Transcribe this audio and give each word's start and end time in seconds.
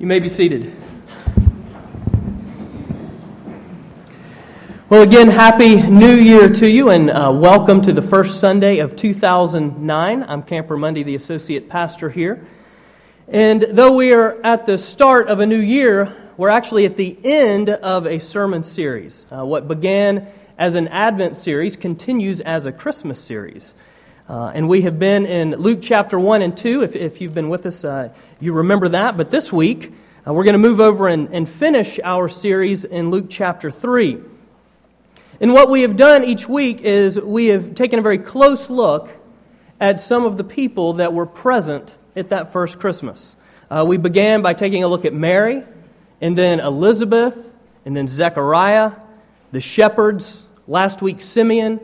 You 0.00 0.06
may 0.06 0.18
be 0.18 0.30
seated. 0.30 0.74
Well, 4.88 5.02
again, 5.02 5.28
Happy 5.28 5.76
New 5.82 6.14
Year 6.14 6.48
to 6.48 6.66
you, 6.66 6.88
and 6.88 7.10
uh, 7.10 7.30
welcome 7.30 7.82
to 7.82 7.92
the 7.92 8.00
first 8.00 8.40
Sunday 8.40 8.78
of 8.78 8.96
2009. 8.96 10.22
I'm 10.26 10.42
Camper 10.42 10.78
Monday, 10.78 11.02
the 11.02 11.16
associate 11.16 11.68
pastor 11.68 12.08
here. 12.08 12.46
And 13.28 13.66
though 13.72 13.94
we 13.94 14.14
are 14.14 14.40
at 14.42 14.64
the 14.64 14.78
start 14.78 15.28
of 15.28 15.40
a 15.40 15.46
new 15.46 15.60
year, 15.60 16.16
we're 16.38 16.48
actually 16.48 16.86
at 16.86 16.96
the 16.96 17.18
end 17.22 17.68
of 17.68 18.06
a 18.06 18.20
sermon 18.20 18.62
series. 18.62 19.26
Uh, 19.30 19.44
what 19.44 19.68
began 19.68 20.28
as 20.56 20.76
an 20.76 20.88
Advent 20.88 21.36
series 21.36 21.76
continues 21.76 22.40
as 22.40 22.64
a 22.64 22.72
Christmas 22.72 23.22
series. 23.22 23.74
Uh, 24.30 24.52
and 24.54 24.68
we 24.68 24.82
have 24.82 24.96
been 24.96 25.26
in 25.26 25.56
Luke 25.56 25.80
chapter 25.82 26.16
1 26.16 26.40
and 26.40 26.56
2. 26.56 26.84
If, 26.84 26.94
if 26.94 27.20
you've 27.20 27.34
been 27.34 27.48
with 27.48 27.66
us, 27.66 27.82
uh, 27.82 28.10
you 28.38 28.52
remember 28.52 28.90
that. 28.90 29.16
But 29.16 29.32
this 29.32 29.52
week, 29.52 29.92
uh, 30.24 30.32
we're 30.32 30.44
going 30.44 30.52
to 30.52 30.58
move 30.60 30.78
over 30.78 31.08
and, 31.08 31.34
and 31.34 31.48
finish 31.48 31.98
our 32.04 32.28
series 32.28 32.84
in 32.84 33.10
Luke 33.10 33.26
chapter 33.28 33.72
3. 33.72 34.20
And 35.40 35.52
what 35.52 35.68
we 35.68 35.82
have 35.82 35.96
done 35.96 36.22
each 36.22 36.48
week 36.48 36.80
is 36.82 37.18
we 37.18 37.46
have 37.46 37.74
taken 37.74 37.98
a 37.98 38.02
very 38.02 38.18
close 38.18 38.70
look 38.70 39.10
at 39.80 39.98
some 39.98 40.24
of 40.24 40.36
the 40.36 40.44
people 40.44 40.92
that 40.92 41.12
were 41.12 41.26
present 41.26 41.96
at 42.14 42.28
that 42.28 42.52
first 42.52 42.78
Christmas. 42.78 43.34
Uh, 43.68 43.84
we 43.84 43.96
began 43.96 44.42
by 44.42 44.54
taking 44.54 44.84
a 44.84 44.86
look 44.86 45.04
at 45.04 45.12
Mary, 45.12 45.64
and 46.20 46.38
then 46.38 46.60
Elizabeth, 46.60 47.36
and 47.84 47.96
then 47.96 48.06
Zechariah, 48.06 48.92
the 49.50 49.60
shepherds, 49.60 50.44
last 50.68 51.02
week 51.02 51.20
Simeon. 51.20 51.80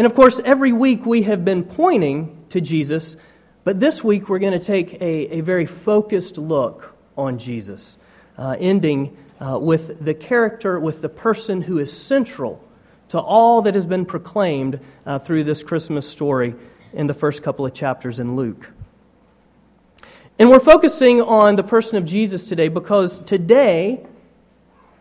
And 0.00 0.06
of 0.06 0.14
course, 0.14 0.40
every 0.46 0.72
week 0.72 1.04
we 1.04 1.24
have 1.24 1.44
been 1.44 1.62
pointing 1.62 2.46
to 2.48 2.62
Jesus, 2.62 3.18
but 3.64 3.80
this 3.80 4.02
week 4.02 4.30
we're 4.30 4.38
going 4.38 4.58
to 4.58 4.58
take 4.58 4.94
a, 4.94 5.04
a 5.04 5.40
very 5.42 5.66
focused 5.66 6.38
look 6.38 6.96
on 7.18 7.38
Jesus, 7.38 7.98
uh, 8.38 8.56
ending 8.58 9.14
uh, 9.38 9.58
with 9.58 10.02
the 10.02 10.14
character, 10.14 10.80
with 10.80 11.02
the 11.02 11.10
person 11.10 11.60
who 11.60 11.78
is 11.78 11.94
central 11.94 12.66
to 13.08 13.18
all 13.18 13.60
that 13.60 13.74
has 13.74 13.84
been 13.84 14.06
proclaimed 14.06 14.80
uh, 15.04 15.18
through 15.18 15.44
this 15.44 15.62
Christmas 15.62 16.08
story 16.08 16.54
in 16.94 17.06
the 17.06 17.12
first 17.12 17.42
couple 17.42 17.66
of 17.66 17.74
chapters 17.74 18.18
in 18.18 18.36
Luke. 18.36 18.70
And 20.38 20.48
we're 20.48 20.60
focusing 20.60 21.20
on 21.20 21.56
the 21.56 21.62
person 21.62 21.98
of 21.98 22.06
Jesus 22.06 22.48
today 22.48 22.68
because 22.68 23.18
today, 23.18 24.06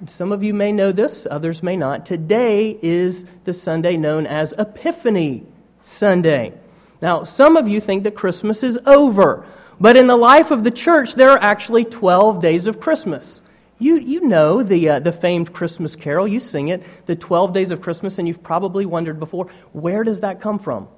some 0.08 0.32
of 0.32 0.44
you 0.44 0.54
may 0.54 0.72
know 0.72 0.92
this, 0.92 1.28
others 1.30 1.62
may 1.62 1.76
not, 1.76 2.06
today 2.06 2.78
is 2.82 3.26
the 3.44 3.54
Sunday 3.54 3.98
known 3.98 4.26
as 4.26 4.54
Epiphany 4.58 5.44
Sunday. 5.82 6.54
Now, 7.02 7.24
some 7.24 7.58
of 7.58 7.68
you 7.68 7.82
think 7.82 8.04
that 8.04 8.16
Christmas 8.16 8.64
is 8.64 8.80
over, 8.86 9.46
but 9.80 9.98
in 9.98 10.08
the 10.08 10.16
life 10.16 10.52
of 10.52 10.64
the 10.64 10.72
church, 10.72 11.16
there 11.16 11.32
are 11.32 11.42
actually 11.42 11.86
12 11.86 12.42
days 12.42 12.68
of 12.68 12.80
Christmas. 12.80 13.42
You, 13.78 13.96
you 13.96 14.22
know 14.22 14.62
the, 14.62 14.90
uh, 14.90 15.00
the 15.00 15.12
famed 15.12 15.54
Christmas 15.54 15.96
carol. 15.96 16.28
You 16.28 16.42
sing 16.42 16.68
it, 16.68 16.84
the 17.06 17.16
12 17.16 17.54
days 17.54 17.72
of 17.72 17.82
Christmas, 17.82 18.20
and 18.20 18.28
you've 18.28 18.44
probably 18.44 18.86
wondered 18.86 19.20
before, 19.20 19.48
where 19.72 20.04
does 20.04 20.22
that 20.22 20.42
come 20.42 20.60
from? 20.60 20.90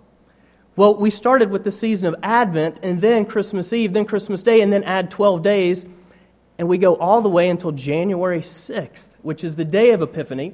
Well, 0.75 0.95
we 0.95 1.09
started 1.11 1.51
with 1.51 1.63
the 1.63 1.71
season 1.71 2.07
of 2.07 2.15
Advent, 2.23 2.79
and 2.81 3.01
then 3.01 3.25
Christmas 3.25 3.71
Eve, 3.73 3.93
then 3.93 4.05
Christmas 4.05 4.41
Day, 4.41 4.61
and 4.61 4.73
then 4.73 4.83
add 4.83 5.11
12 5.11 5.43
days, 5.43 5.85
and 6.61 6.69
we 6.69 6.77
go 6.77 6.95
all 6.95 7.21
the 7.23 7.29
way 7.29 7.49
until 7.49 7.71
January 7.71 8.41
6th, 8.41 9.07
which 9.23 9.43
is 9.43 9.55
the 9.55 9.65
day 9.65 9.89
of 9.93 10.03
Epiphany. 10.03 10.53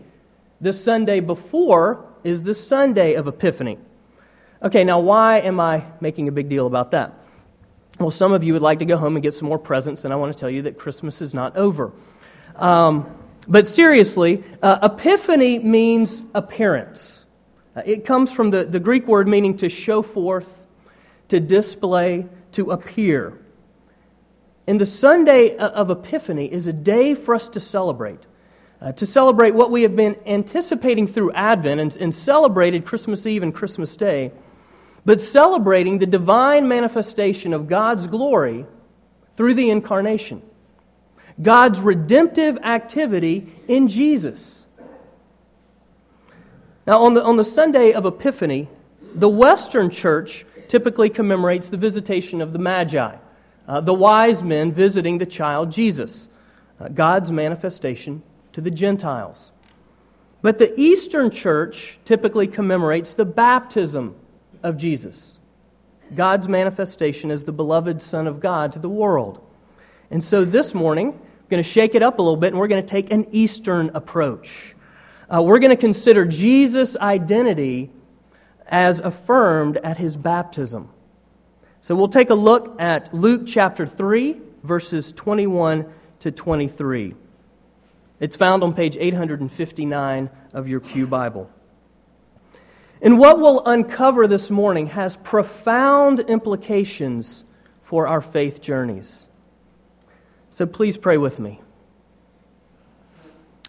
The 0.62 0.72
Sunday 0.72 1.20
before 1.20 2.06
is 2.24 2.44
the 2.44 2.56
Sunday 2.56 3.16
of 3.16 3.28
Epiphany. 3.28 3.78
Okay, 4.64 4.86
now 4.86 5.02
why 5.02 5.40
am 5.40 5.60
I 5.60 5.84
making 6.00 6.30
a 6.30 6.32
big 6.32 6.48
deal 6.48 6.66
about 6.66 6.92
that? 6.92 7.14
Well, 8.00 8.10
some 8.10 8.32
of 8.32 8.42
you 8.42 8.54
would 8.54 8.62
like 8.62 8.80
to 8.80 8.86
go 8.86 8.96
home 8.96 9.18
and 9.18 9.22
get 9.22 9.34
some 9.34 9.50
more 9.50 9.60
presents, 9.60 10.06
and 10.06 10.14
I 10.14 10.16
want 10.16 10.32
to 10.32 10.40
tell 10.40 10.50
you 10.50 10.62
that 10.62 10.80
Christmas 10.80 11.22
is 11.22 11.34
not 11.34 11.58
over. 11.58 11.92
Um, 12.56 13.14
but 13.46 13.68
seriously, 13.68 14.46
uh, 14.64 14.80
epiphany 14.84 15.60
means 15.60 16.24
appearance. 16.34 17.26
Uh, 17.76 17.82
it 17.86 18.06
comes 18.06 18.32
from 18.32 18.52
the, 18.52 18.64
the 18.64 18.80
Greek 18.80 19.08
word 19.08 19.28
meaning 19.28 19.58
to 19.58 19.68
show 19.68 20.02
forth, 20.02 20.48
to 21.28 21.42
display, 21.42 22.28
to 22.54 22.72
appear. 22.72 23.38
And 24.68 24.82
the 24.82 24.86
Sunday 24.86 25.56
of 25.56 25.90
Epiphany 25.90 26.52
is 26.52 26.68
a 26.68 26.74
day 26.74 27.16
for 27.16 27.34
us 27.34 27.48
to 27.50 27.60
celebrate. 27.60 28.28
Uh, 28.80 28.92
to 28.92 29.08
celebrate 29.08 29.56
what 29.56 29.72
we 29.72 29.82
have 29.82 29.96
been 29.96 30.16
anticipating 30.28 31.08
through 31.08 31.32
Advent 31.32 31.82
and, 31.82 31.98
and 31.98 32.14
celebrated 32.14 32.86
Christmas 32.86 33.26
Eve 33.26 33.42
and 33.42 33.56
Christmas 33.56 33.96
Day, 33.96 34.32
but 35.04 35.20
celebrating 35.20 35.98
the 35.98 36.06
divine 36.06 36.68
manifestation 36.68 37.54
of 37.54 37.68
God's 37.68 38.06
glory 38.06 38.68
through 39.36 39.56
the 39.56 39.72
incarnation. 39.72 40.44
God's 41.42 41.80
redemptive 41.80 42.58
activity 42.58 43.52
in 43.68 43.88
Jesus. 43.88 44.66
Now, 46.86 47.02
on 47.04 47.16
the, 47.16 47.24
on 47.24 47.36
the 47.38 47.44
Sunday 47.44 47.94
of 47.94 48.06
Epiphany, 48.06 48.70
the 49.16 49.30
Western 49.30 49.90
church 49.90 50.46
typically 50.68 51.10
commemorates 51.10 51.70
the 51.70 51.78
visitation 51.78 52.42
of 52.42 52.54
the 52.54 52.60
Magi, 52.60 53.16
uh, 53.68 53.82
the 53.82 53.94
wise 53.94 54.42
men 54.42 54.72
visiting 54.72 55.18
the 55.18 55.26
child 55.26 55.72
Jesus, 55.72 56.30
uh, 56.80 56.88
God's 56.88 57.32
manifestation 57.32 58.24
to 58.54 58.62
the 58.62 58.72
Gentiles. 58.72 59.52
But 60.42 60.60
the 60.60 60.80
Eastern 60.80 61.32
church 61.32 62.00
typically 62.06 62.48
commemorates 62.48 63.14
the 63.14 63.26
baptism 63.26 64.16
of 64.64 64.78
Jesus, 64.78 65.40
God's 66.16 66.48
manifestation 66.48 67.32
as 67.32 67.44
the 67.44 67.52
beloved 67.52 68.02
Son 68.02 68.28
of 68.28 68.40
God 68.40 68.72
to 68.74 68.80
the 68.80 68.90
world. 68.90 69.44
And 70.10 70.24
so 70.24 70.46
this 70.46 70.74
morning, 70.74 71.08
we're 71.08 71.50
going 71.50 71.64
to 71.64 71.70
shake 71.70 71.96
it 71.96 72.04
up 72.04 72.20
a 72.20 72.22
little 72.22 72.38
bit 72.38 72.48
and 72.48 72.60
we're 72.60 72.68
going 72.68 72.82
to 72.82 72.88
take 72.88 73.12
an 73.12 73.28
Eastern 73.32 73.92
approach. 73.94 74.76
Uh, 75.34 75.42
we're 75.42 75.60
going 75.60 75.76
to 75.76 75.82
consider 75.82 76.24
Jesus' 76.26 76.96
identity 76.98 77.90
as 78.68 79.00
affirmed 79.00 79.78
at 79.78 79.98
his 79.98 80.16
baptism. 80.16 80.90
So 81.88 81.96
we'll 81.96 82.10
take 82.10 82.32
a 82.32 82.36
look 82.36 82.82
at 82.82 83.14
Luke 83.14 83.44
chapter 83.46 83.88
3, 83.88 84.36
verses 84.62 85.14
21 85.14 85.86
to 86.20 86.32
23. 86.32 87.16
It's 88.20 88.36
found 88.36 88.62
on 88.62 88.74
page 88.74 88.98
859 89.00 90.30
of 90.52 90.68
your 90.68 90.82
Pew 90.82 91.08
Bible. 91.08 91.50
And 93.02 93.18
what 93.18 93.40
we'll 93.40 93.66
uncover 93.66 94.28
this 94.28 94.50
morning 94.50 94.88
has 94.88 95.16
profound 95.16 96.20
implications 96.20 97.46
for 97.84 98.06
our 98.06 98.20
faith 98.20 98.62
journeys. 98.62 99.26
So 100.52 100.66
please 100.66 100.98
pray 100.98 101.16
with 101.16 101.40
me. 101.40 101.62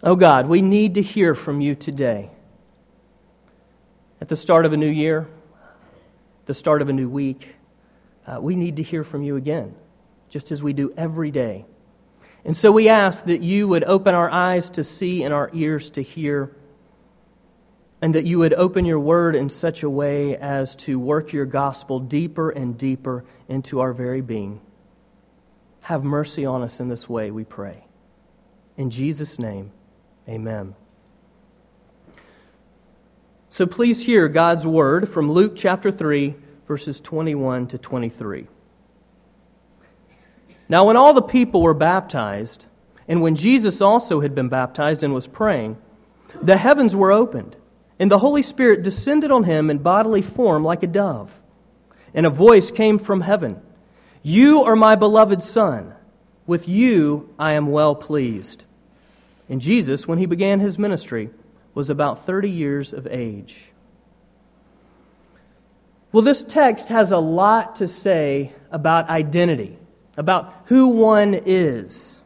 Oh 0.03 0.17
God, 0.17 0.49
we 0.49 0.61
need 0.61 0.95
to 0.95 1.01
hear 1.01 1.35
from 1.35 1.61
you 1.61 1.73
today. 1.73 2.31
At 4.19 4.27
the 4.27 4.35
start 4.35 4.65
of 4.65 4.73
a 4.73 4.77
new 4.77 4.91
year, 4.91 5.25
the 6.47 6.53
start 6.53 6.81
of 6.81 6.89
a 6.89 6.93
new 6.93 7.07
week, 7.07 7.55
uh, 8.29 8.39
we 8.39 8.55
need 8.55 8.75
to 8.75 8.83
hear 8.83 9.03
from 9.03 9.23
you 9.23 9.37
again, 9.37 9.73
just 10.29 10.51
as 10.51 10.61
we 10.61 10.71
do 10.71 10.93
every 10.95 11.31
day. 11.31 11.65
And 12.45 12.55
so 12.55 12.71
we 12.71 12.87
ask 12.87 13.25
that 13.25 13.41
you 13.41 13.67
would 13.67 13.83
open 13.83 14.13
our 14.13 14.29
eyes 14.29 14.69
to 14.71 14.83
see 14.83 15.23
and 15.23 15.33
our 15.33 15.49
ears 15.51 15.89
to 15.91 16.03
hear, 16.03 16.55
and 18.01 18.13
that 18.13 18.25
you 18.25 18.37
would 18.39 18.53
open 18.53 18.85
your 18.85 18.99
word 18.99 19.35
in 19.35 19.49
such 19.49 19.81
a 19.81 19.89
way 19.89 20.37
as 20.37 20.75
to 20.75 20.99
work 20.99 21.33
your 21.33 21.45
gospel 21.45 21.99
deeper 21.99 22.51
and 22.51 22.77
deeper 22.77 23.25
into 23.47 23.79
our 23.79 23.93
very 23.93 24.21
being. 24.21 24.61
Have 25.81 26.03
mercy 26.03 26.45
on 26.45 26.61
us 26.61 26.79
in 26.79 26.87
this 26.87 27.09
way, 27.09 27.31
we 27.31 27.43
pray. 27.43 27.83
In 28.77 28.91
Jesus' 28.91 29.39
name, 29.39 29.71
amen. 30.27 30.75
So 33.49 33.65
please 33.65 34.03
hear 34.03 34.27
God's 34.27 34.67
word 34.67 35.09
from 35.09 35.31
Luke 35.31 35.55
chapter 35.55 35.91
3, 35.91 36.35
verses 36.69 36.99
21 36.99 37.65
to 37.65 37.79
23. 37.79 38.45
Now, 40.69 40.85
when 40.85 40.97
all 40.97 41.15
the 41.15 41.21
people 41.23 41.63
were 41.63 41.73
baptized, 41.73 42.67
and 43.07 43.23
when 43.23 43.33
Jesus 43.33 43.81
also 43.81 44.19
had 44.19 44.35
been 44.35 44.49
baptized 44.49 45.01
and 45.01 45.11
was 45.11 45.25
praying, 45.25 45.79
the 46.39 46.57
heavens 46.57 46.95
were 46.95 47.11
opened, 47.11 47.55
and 47.97 48.11
the 48.11 48.19
Holy 48.19 48.43
Spirit 48.43 48.83
descended 48.83 49.31
on 49.31 49.45
him 49.45 49.71
in 49.71 49.79
bodily 49.79 50.21
form 50.21 50.63
like 50.63 50.83
a 50.83 50.87
dove. 50.87 51.31
And 52.13 52.27
a 52.27 52.29
voice 52.29 52.69
came 52.69 52.99
from 52.99 53.21
heaven. 53.21 53.59
You 54.21 54.63
are 54.63 54.75
my 54.75 54.93
beloved 54.93 55.41
Son. 55.41 55.95
With 56.45 56.67
you 56.67 57.33
I 57.39 57.53
am 57.53 57.71
well 57.71 57.95
pleased. 57.95 58.65
And 59.49 59.59
Jesus, 59.59 60.07
when 60.07 60.19
he 60.19 60.27
began 60.27 60.59
his 60.59 60.77
ministry, 60.77 61.31
was 61.73 61.89
about 61.89 62.27
30 62.27 62.47
years 62.47 62.93
of 62.93 63.07
age. 63.07 63.71
Well, 66.11 66.23
this 66.23 66.43
text 66.43 66.89
has 66.89 67.11
a 67.11 67.19
lot 67.19 67.75
to 67.75 67.87
say 67.87 68.53
about 68.71 69.09
identity, 69.09 69.77
about 70.17 70.53
who 70.65 70.87
one 70.87 71.39
is. 71.45 72.19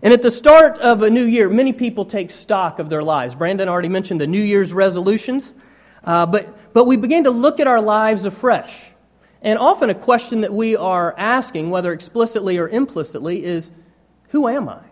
And 0.00 0.14
at 0.14 0.22
the 0.22 0.30
start 0.30 0.78
of 0.78 1.02
a 1.02 1.10
new 1.10 1.24
year, 1.24 1.48
many 1.48 1.72
people 1.72 2.04
take 2.04 2.30
stock 2.30 2.78
of 2.78 2.88
their 2.88 3.02
lives. 3.02 3.34
Brandon 3.34 3.68
already 3.68 3.88
mentioned 3.88 4.20
the 4.20 4.28
New 4.28 4.40
Year's 4.40 4.72
resolutions, 4.72 5.56
uh, 6.04 6.24
but, 6.24 6.72
but 6.72 6.84
we 6.84 6.96
begin 6.96 7.24
to 7.24 7.30
look 7.30 7.58
at 7.58 7.66
our 7.66 7.80
lives 7.80 8.24
afresh. 8.24 8.90
And 9.42 9.58
often 9.58 9.90
a 9.90 9.94
question 9.94 10.42
that 10.42 10.52
we 10.52 10.76
are 10.76 11.16
asking, 11.18 11.70
whether 11.70 11.92
explicitly 11.92 12.58
or 12.58 12.68
implicitly, 12.68 13.44
is 13.44 13.72
Who 14.28 14.46
am 14.46 14.68
I? 14.68 14.82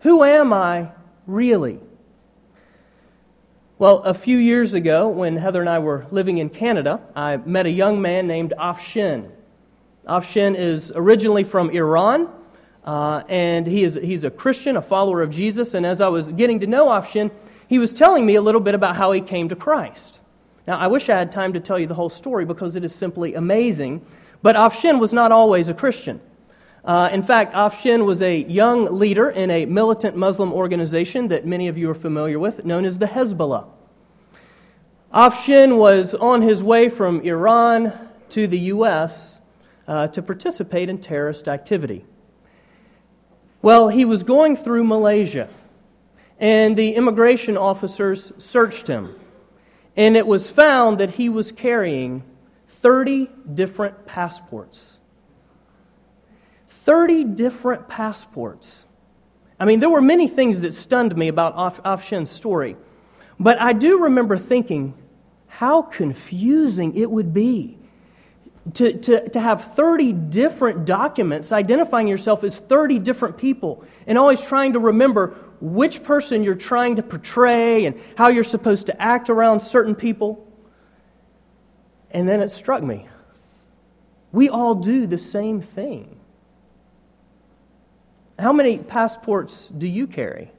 Who 0.00 0.22
am 0.22 0.52
I 0.52 0.90
really? 1.26 1.80
Well, 3.80 3.98
a 3.98 4.12
few 4.12 4.38
years 4.38 4.74
ago, 4.74 5.06
when 5.06 5.36
Heather 5.36 5.60
and 5.60 5.70
I 5.70 5.78
were 5.78 6.04
living 6.10 6.38
in 6.38 6.50
Canada, 6.50 7.00
I 7.14 7.36
met 7.36 7.64
a 7.64 7.70
young 7.70 8.02
man 8.02 8.26
named 8.26 8.52
Afshin. 8.58 9.30
Afshin 10.04 10.56
is 10.56 10.90
originally 10.96 11.44
from 11.44 11.70
Iran, 11.70 12.28
uh, 12.84 13.22
and 13.28 13.68
he 13.68 13.84
is, 13.84 13.94
he's 13.94 14.24
a 14.24 14.30
Christian, 14.30 14.76
a 14.76 14.82
follower 14.82 15.22
of 15.22 15.30
Jesus. 15.30 15.74
And 15.74 15.86
as 15.86 16.00
I 16.00 16.08
was 16.08 16.32
getting 16.32 16.58
to 16.58 16.66
know 16.66 16.86
Afshin, 16.86 17.30
he 17.68 17.78
was 17.78 17.92
telling 17.92 18.26
me 18.26 18.34
a 18.34 18.42
little 18.42 18.60
bit 18.60 18.74
about 18.74 18.96
how 18.96 19.12
he 19.12 19.20
came 19.20 19.48
to 19.50 19.54
Christ. 19.54 20.18
Now, 20.66 20.76
I 20.76 20.88
wish 20.88 21.08
I 21.08 21.16
had 21.16 21.30
time 21.30 21.52
to 21.52 21.60
tell 21.60 21.78
you 21.78 21.86
the 21.86 21.94
whole 21.94 22.10
story 22.10 22.44
because 22.44 22.74
it 22.74 22.82
is 22.82 22.92
simply 22.92 23.34
amazing. 23.34 24.04
But 24.42 24.56
Afshin 24.56 24.98
was 24.98 25.12
not 25.12 25.30
always 25.30 25.68
a 25.68 25.74
Christian. 25.74 26.20
Uh, 26.84 27.08
in 27.12 27.22
fact, 27.22 27.54
Afshin 27.54 28.04
was 28.06 28.22
a 28.22 28.36
young 28.36 28.84
leader 28.98 29.28
in 29.28 29.50
a 29.50 29.66
militant 29.66 30.16
Muslim 30.16 30.52
organization 30.52 31.28
that 31.28 31.46
many 31.46 31.68
of 31.68 31.76
you 31.76 31.90
are 31.90 31.94
familiar 31.94 32.38
with, 32.38 32.64
known 32.64 32.84
as 32.84 32.98
the 32.98 33.06
Hezbollah. 33.06 33.66
Afshin 35.12 35.78
was 35.78 36.14
on 36.14 36.42
his 36.42 36.62
way 36.62 36.88
from 36.88 37.20
Iran 37.22 37.92
to 38.30 38.46
the 38.46 38.58
U.S. 38.58 39.38
Uh, 39.86 40.08
to 40.08 40.22
participate 40.22 40.88
in 40.88 40.98
terrorist 40.98 41.48
activity. 41.48 42.04
Well, 43.62 43.88
he 43.88 44.04
was 44.04 44.22
going 44.22 44.56
through 44.56 44.84
Malaysia, 44.84 45.48
and 46.38 46.76
the 46.76 46.94
immigration 46.94 47.56
officers 47.56 48.32
searched 48.38 48.86
him 48.86 49.14
and 49.98 50.16
it 50.16 50.28
was 50.28 50.48
found 50.48 50.98
that 50.98 51.10
he 51.10 51.28
was 51.28 51.50
carrying 51.50 52.22
30 52.68 53.28
different 53.52 54.06
passports. 54.06 54.97
30 56.88 57.24
different 57.24 57.86
passports. 57.86 58.86
I 59.60 59.66
mean, 59.66 59.78
there 59.78 59.90
were 59.90 60.00
many 60.00 60.26
things 60.26 60.62
that 60.62 60.72
stunned 60.72 61.14
me 61.14 61.28
about 61.28 61.54
Afshin's 61.84 62.30
story, 62.30 62.78
but 63.38 63.60
I 63.60 63.74
do 63.74 64.04
remember 64.04 64.38
thinking 64.38 64.94
how 65.48 65.82
confusing 65.82 66.96
it 66.96 67.10
would 67.10 67.34
be 67.34 67.76
to, 68.72 68.94
to, 69.00 69.28
to 69.28 69.38
have 69.38 69.74
30 69.74 70.14
different 70.14 70.86
documents 70.86 71.52
identifying 71.52 72.08
yourself 72.08 72.42
as 72.42 72.56
30 72.56 73.00
different 73.00 73.36
people 73.36 73.84
and 74.06 74.16
always 74.16 74.40
trying 74.40 74.72
to 74.72 74.78
remember 74.78 75.36
which 75.60 76.02
person 76.02 76.42
you're 76.42 76.54
trying 76.54 76.96
to 76.96 77.02
portray 77.02 77.84
and 77.84 78.00
how 78.16 78.28
you're 78.28 78.42
supposed 78.42 78.86
to 78.86 78.98
act 79.02 79.28
around 79.28 79.60
certain 79.60 79.94
people. 79.94 80.50
And 82.10 82.26
then 82.26 82.40
it 82.40 82.50
struck 82.50 82.82
me 82.82 83.06
we 84.32 84.48
all 84.48 84.74
do 84.74 85.06
the 85.06 85.18
same 85.18 85.60
thing. 85.60 86.17
How 88.38 88.52
many 88.52 88.78
passports 88.78 89.68
do 89.76 89.88
you 89.88 90.06
carry? 90.06 90.52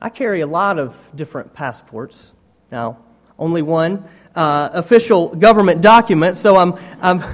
I 0.00 0.10
carry 0.10 0.42
a 0.42 0.46
lot 0.46 0.78
of 0.78 0.94
different 1.14 1.54
passports. 1.54 2.32
Now, 2.70 2.98
only 3.38 3.62
one 3.62 4.04
uh, 4.36 4.68
official 4.72 5.28
government 5.28 5.80
document, 5.80 6.36
so 6.36 6.56
I'm, 6.56 6.74
I'm 7.00 7.24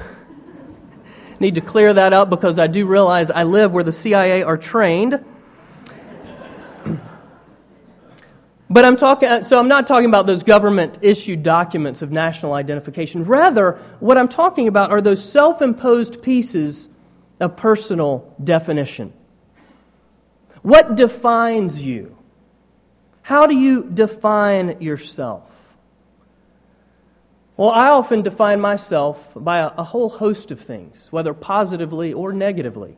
need 1.41 1.57
to 1.57 1.61
clear 1.61 1.93
that 1.93 2.13
up 2.13 2.31
because 2.31 2.61
I 2.61 2.69
do 2.69 2.87
realize 2.87 3.33
I 3.33 3.43
live 3.43 3.73
where 3.73 3.83
the 3.83 3.93
CIA 3.93 4.45
are 4.45 4.57
trained. 4.57 5.25
But 8.71 8.85
I'm 8.85 8.99
talking, 8.99 9.45
so 9.45 9.59
I'm 9.59 9.69
not 9.69 9.87
talking 9.87 10.05
about 10.05 10.27
those 10.27 10.43
government 10.43 10.99
issued 11.01 11.43
documents 11.43 12.03
of 12.03 12.13
national 12.13 12.53
identification. 12.53 13.25
Rather, 13.25 13.79
what 13.99 14.19
I'm 14.19 14.29
talking 14.29 14.69
about 14.69 14.91
are 14.91 15.01
those 15.01 15.25
self 15.25 15.63
imposed 15.63 16.21
pieces 16.21 16.87
of 17.41 17.57
personal 17.57 18.35
definition. 18.43 19.13
What 20.63 20.97
defines 20.97 21.85
you? 21.85 22.17
How 23.23 23.47
do 23.47 23.55
you 23.55 23.85
define 23.85 24.81
yourself? 24.81 25.45
Well, 27.57 27.71
I 27.71 27.89
often 27.89 28.23
define 28.23 28.61
myself 28.61 29.33
by 29.35 29.59
a, 29.59 29.69
a 29.79 29.85
whole 29.85 30.09
host 30.09 30.51
of 30.51 30.61
things, 30.61 31.09
whether 31.11 31.35
positively 31.35 32.13
or 32.13 32.33
negatively. 32.33 32.97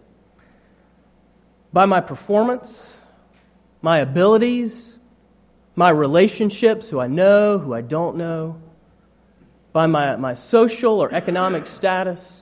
By 1.73 1.87
my 1.87 2.01
performance, 2.01 2.93
my 3.83 3.99
abilities, 3.99 4.99
my 5.75 5.89
relationships, 5.89 6.91
who 6.91 7.01
I 7.01 7.07
know, 7.07 7.59
who 7.59 7.73
I 7.73 7.81
don't 7.81 8.17
know, 8.17 8.61
by 9.73 9.87
my, 9.87 10.17
my 10.17 10.35
social 10.35 11.01
or 11.01 11.13
economic 11.13 11.67
status, 11.67 12.40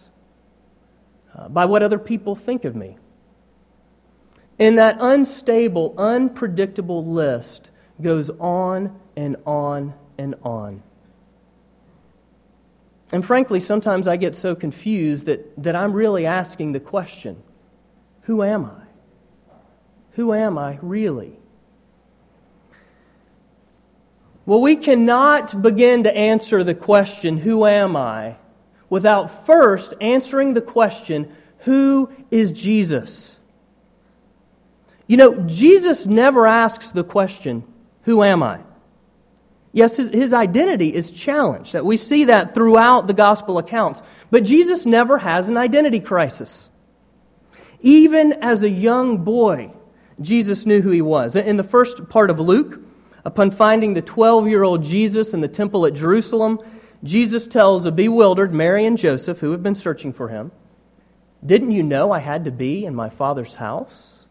Uh, 1.38 1.48
by 1.48 1.64
what 1.64 1.82
other 1.82 1.98
people 1.98 2.34
think 2.34 2.64
of 2.64 2.74
me. 2.74 2.96
And 4.58 4.76
that 4.78 4.96
unstable, 4.98 5.94
unpredictable 5.96 7.04
list 7.04 7.70
goes 8.02 8.28
on 8.40 8.98
and 9.16 9.36
on 9.46 9.94
and 10.16 10.34
on. 10.42 10.82
And 13.12 13.24
frankly, 13.24 13.60
sometimes 13.60 14.08
I 14.08 14.16
get 14.16 14.34
so 14.34 14.56
confused 14.56 15.26
that, 15.26 15.62
that 15.62 15.76
I'm 15.76 15.92
really 15.92 16.26
asking 16.26 16.72
the 16.72 16.80
question 16.80 17.42
who 18.22 18.42
am 18.42 18.66
I? 18.66 18.82
Who 20.12 20.34
am 20.34 20.58
I 20.58 20.78
really? 20.82 21.38
Well, 24.44 24.60
we 24.60 24.76
cannot 24.76 25.62
begin 25.62 26.02
to 26.02 26.14
answer 26.14 26.64
the 26.64 26.74
question, 26.74 27.38
Who 27.38 27.64
am 27.64 27.96
I? 27.96 28.36
Without 28.90 29.46
first 29.46 29.94
answering 30.00 30.54
the 30.54 30.60
question, 30.60 31.34
Who 31.60 32.10
is 32.30 32.52
Jesus? 32.52 33.36
You 35.06 35.16
know, 35.16 35.40
Jesus 35.46 36.06
never 36.06 36.46
asks 36.46 36.90
the 36.90 37.04
question, 37.04 37.64
Who 38.02 38.22
am 38.22 38.42
I? 38.42 38.60
Yes, 39.72 39.96
his, 39.96 40.08
his 40.08 40.32
identity 40.32 40.94
is 40.94 41.10
challenged. 41.10 41.72
That 41.72 41.84
we 41.84 41.96
see 41.96 42.24
that 42.24 42.54
throughout 42.54 43.06
the 43.06 43.14
gospel 43.14 43.58
accounts. 43.58 44.02
But 44.30 44.44
Jesus 44.44 44.86
never 44.86 45.18
has 45.18 45.48
an 45.48 45.56
identity 45.56 46.00
crisis. 46.00 46.68
Even 47.80 48.32
as 48.42 48.62
a 48.62 48.68
young 48.68 49.18
boy, 49.18 49.72
Jesus 50.20 50.66
knew 50.66 50.80
who 50.80 50.90
he 50.90 51.02
was. 51.02 51.36
In 51.36 51.56
the 51.56 51.62
first 51.62 52.08
part 52.08 52.30
of 52.30 52.40
Luke, 52.40 52.80
Upon 53.28 53.50
finding 53.50 53.92
the 53.92 54.00
12 54.00 54.48
year 54.48 54.62
old 54.62 54.82
Jesus 54.82 55.34
in 55.34 55.42
the 55.42 55.48
temple 55.48 55.84
at 55.84 55.92
Jerusalem, 55.92 56.60
Jesus 57.04 57.46
tells 57.46 57.84
a 57.84 57.92
bewildered 57.92 58.52
Mary 58.52 58.84
and 58.84 58.98
Joseph, 58.98 59.38
who 59.38 59.52
have 59.52 59.62
been 59.62 59.74
searching 59.74 60.12
for 60.12 60.28
him, 60.28 60.50
Didn't 61.44 61.70
you 61.70 61.82
know 61.82 62.10
I 62.10 62.18
had 62.18 62.44
to 62.44 62.50
be 62.50 62.84
in 62.84 62.94
my 62.94 63.08
Father's 63.08 63.56
house? 63.56 64.26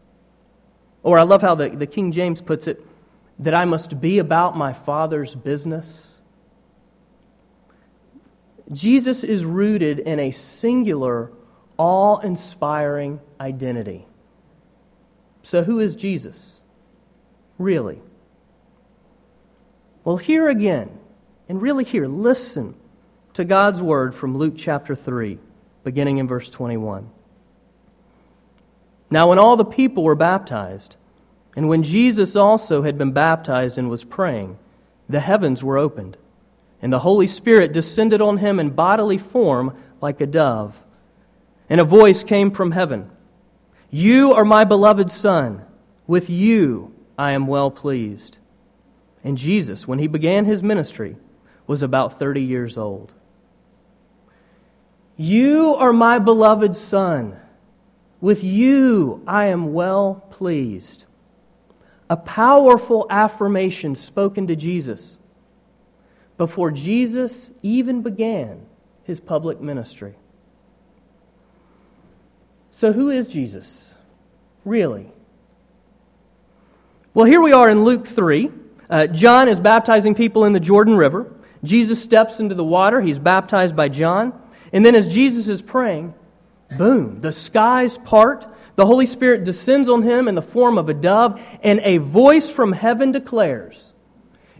Or 1.02 1.18
I 1.18 1.22
love 1.22 1.40
how 1.40 1.54
the, 1.54 1.70
the 1.70 1.86
King 1.86 2.12
James 2.12 2.40
puts 2.40 2.66
it, 2.66 2.84
that 3.38 3.54
I 3.54 3.64
must 3.64 4.00
be 4.00 4.18
about 4.18 4.56
my 4.56 4.72
Father's 4.72 5.34
business. 5.34 6.20
Jesus 8.70 9.24
is 9.24 9.44
rooted 9.44 10.00
in 10.00 10.18
a 10.18 10.30
singular, 10.30 11.32
awe 11.78 12.18
inspiring 12.18 13.20
identity. 13.40 14.06
So, 15.42 15.62
who 15.62 15.78
is 15.78 15.96
Jesus? 15.96 16.60
Really? 17.56 18.02
Well, 20.04 20.18
here 20.18 20.48
again, 20.48 20.98
and 21.48 21.62
really 21.62 21.84
here, 21.84 22.06
listen 22.06 22.74
to 23.34 23.44
God's 23.44 23.80
word 23.80 24.14
from 24.14 24.36
Luke 24.36 24.54
chapter 24.56 24.94
3, 24.94 25.38
beginning 25.82 26.18
in 26.18 26.28
verse 26.28 26.50
21. 26.50 27.08
Now, 29.10 29.28
when 29.28 29.38
all 29.38 29.56
the 29.56 29.64
people 29.64 30.04
were 30.04 30.14
baptized, 30.14 30.96
and 31.56 31.68
when 31.68 31.82
Jesus 31.82 32.36
also 32.36 32.82
had 32.82 32.98
been 32.98 33.12
baptized 33.12 33.78
and 33.78 33.88
was 33.88 34.04
praying, 34.04 34.58
the 35.08 35.20
heavens 35.20 35.64
were 35.64 35.78
opened, 35.78 36.18
and 36.82 36.92
the 36.92 36.98
Holy 36.98 37.26
Spirit 37.26 37.72
descended 37.72 38.20
on 38.20 38.36
him 38.36 38.60
in 38.60 38.70
bodily 38.70 39.16
form 39.16 39.74
like 40.02 40.20
a 40.20 40.26
dove. 40.26 40.82
And 41.70 41.80
a 41.80 41.84
voice 41.84 42.22
came 42.22 42.50
from 42.50 42.72
heaven 42.72 43.10
You 43.90 44.34
are 44.34 44.44
my 44.44 44.64
beloved 44.64 45.10
Son, 45.10 45.64
with 46.06 46.28
you 46.28 46.94
I 47.16 47.32
am 47.32 47.46
well 47.46 47.70
pleased. 47.70 48.38
And 49.24 49.38
Jesus, 49.38 49.88
when 49.88 49.98
he 49.98 50.06
began 50.06 50.44
his 50.44 50.62
ministry, 50.62 51.16
was 51.68 51.82
about 51.84 52.18
30 52.18 52.42
years 52.42 52.76
old. 52.76 53.12
You 55.16 55.76
are 55.76 55.92
my 55.92 56.18
beloved 56.18 56.74
Son. 56.74 57.36
With 58.20 58.42
you 58.42 59.22
I 59.26 59.46
am 59.46 59.72
well 59.72 60.26
pleased. 60.30 61.04
A 62.10 62.16
powerful 62.16 63.06
affirmation 63.10 63.94
spoken 63.94 64.46
to 64.48 64.56
Jesus 64.56 65.18
before 66.38 66.70
Jesus 66.70 67.50
even 67.62 68.02
began 68.02 68.64
his 69.04 69.20
public 69.20 69.60
ministry. 69.60 70.14
So, 72.70 72.92
who 72.92 73.10
is 73.10 73.28
Jesus? 73.28 73.94
Really? 74.64 75.10
Well, 77.12 77.26
here 77.26 77.40
we 77.40 77.52
are 77.52 77.68
in 77.68 77.84
Luke 77.84 78.06
3. 78.06 78.50
Uh, 78.88 79.06
John 79.08 79.48
is 79.48 79.58
baptizing 79.58 80.14
people 80.14 80.44
in 80.44 80.52
the 80.52 80.60
Jordan 80.60 80.96
River. 80.96 81.34
Jesus 81.64 82.02
steps 82.02 82.40
into 82.40 82.54
the 82.54 82.64
water, 82.64 83.00
he's 83.00 83.18
baptized 83.18 83.74
by 83.74 83.88
John. 83.88 84.32
And 84.72 84.84
then, 84.84 84.94
as 84.94 85.08
Jesus 85.08 85.48
is 85.48 85.62
praying, 85.62 86.14
boom, 86.76 87.20
the 87.20 87.32
skies 87.32 87.98
part, 87.98 88.46
the 88.76 88.86
Holy 88.86 89.06
Spirit 89.06 89.44
descends 89.44 89.88
on 89.88 90.02
him 90.02 90.28
in 90.28 90.34
the 90.34 90.42
form 90.42 90.78
of 90.78 90.88
a 90.88 90.94
dove, 90.94 91.40
and 91.62 91.80
a 91.82 91.98
voice 91.98 92.50
from 92.50 92.72
heaven 92.72 93.10
declares, 93.10 93.94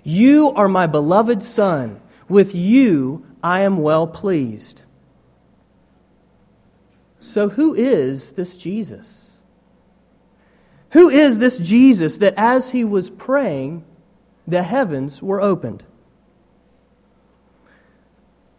You 0.03 0.51
are 0.53 0.69
my 0.69 0.87
beloved 0.87 1.43
Son. 1.43 2.01
With 2.29 2.55
you 2.55 3.27
I 3.43 3.61
am 3.61 3.79
well 3.79 4.07
pleased. 4.07 4.83
So, 7.21 7.51
who 7.51 7.75
is 7.75 8.33
this 8.33 8.57
Jesus? 8.57 9.33
Who 10.93 11.09
is 11.11 11.39
this 11.39 11.59
Jesus 11.59 12.17
that 12.19 12.35
as 12.37 12.71
he 12.71 12.85
was 12.85 13.11
praying, 13.11 13.85
the 14.47 14.63
heavens 14.63 15.23
were 15.23 15.41
opened? 15.41 15.85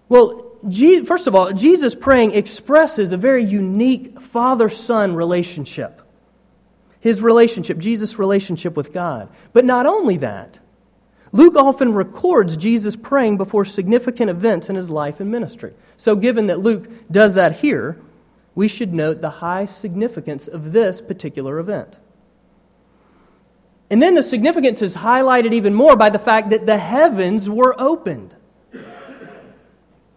Well, 0.09 0.57
first 1.05 1.27
of 1.27 1.35
all, 1.35 1.53
Jesus 1.53 1.95
praying 1.95 2.33
expresses 2.33 3.11
a 3.11 3.17
very 3.17 3.45
unique 3.45 4.19
father 4.19 4.67
son 4.67 5.15
relationship. 5.15 6.01
His 6.99 7.21
relationship, 7.21 7.77
Jesus' 7.77 8.19
relationship 8.19 8.75
with 8.75 8.91
God. 8.91 9.29
But 9.53 9.63
not 9.63 9.85
only 9.85 10.17
that, 10.17 10.59
Luke 11.31 11.55
often 11.55 11.93
records 11.93 12.57
Jesus 12.57 12.95
praying 12.95 13.37
before 13.37 13.63
significant 13.63 14.29
events 14.29 14.69
in 14.69 14.75
his 14.75 14.89
life 14.89 15.19
and 15.19 15.31
ministry. 15.31 15.73
So, 15.95 16.15
given 16.15 16.47
that 16.47 16.59
Luke 16.59 16.89
does 17.11 17.35
that 17.35 17.57
here, 17.57 18.01
we 18.55 18.67
should 18.67 18.93
note 18.93 19.21
the 19.21 19.29
high 19.29 19.65
significance 19.65 20.47
of 20.47 20.73
this 20.73 20.99
particular 20.99 21.59
event. 21.59 21.97
And 23.91 24.01
then 24.01 24.15
the 24.15 24.23
significance 24.23 24.81
is 24.81 24.95
highlighted 24.95 25.53
even 25.53 25.73
more 25.73 25.95
by 25.95 26.09
the 26.09 26.19
fact 26.19 26.49
that 26.49 26.65
the 26.65 26.77
heavens 26.77 27.49
were 27.49 27.79
opened. 27.79 28.35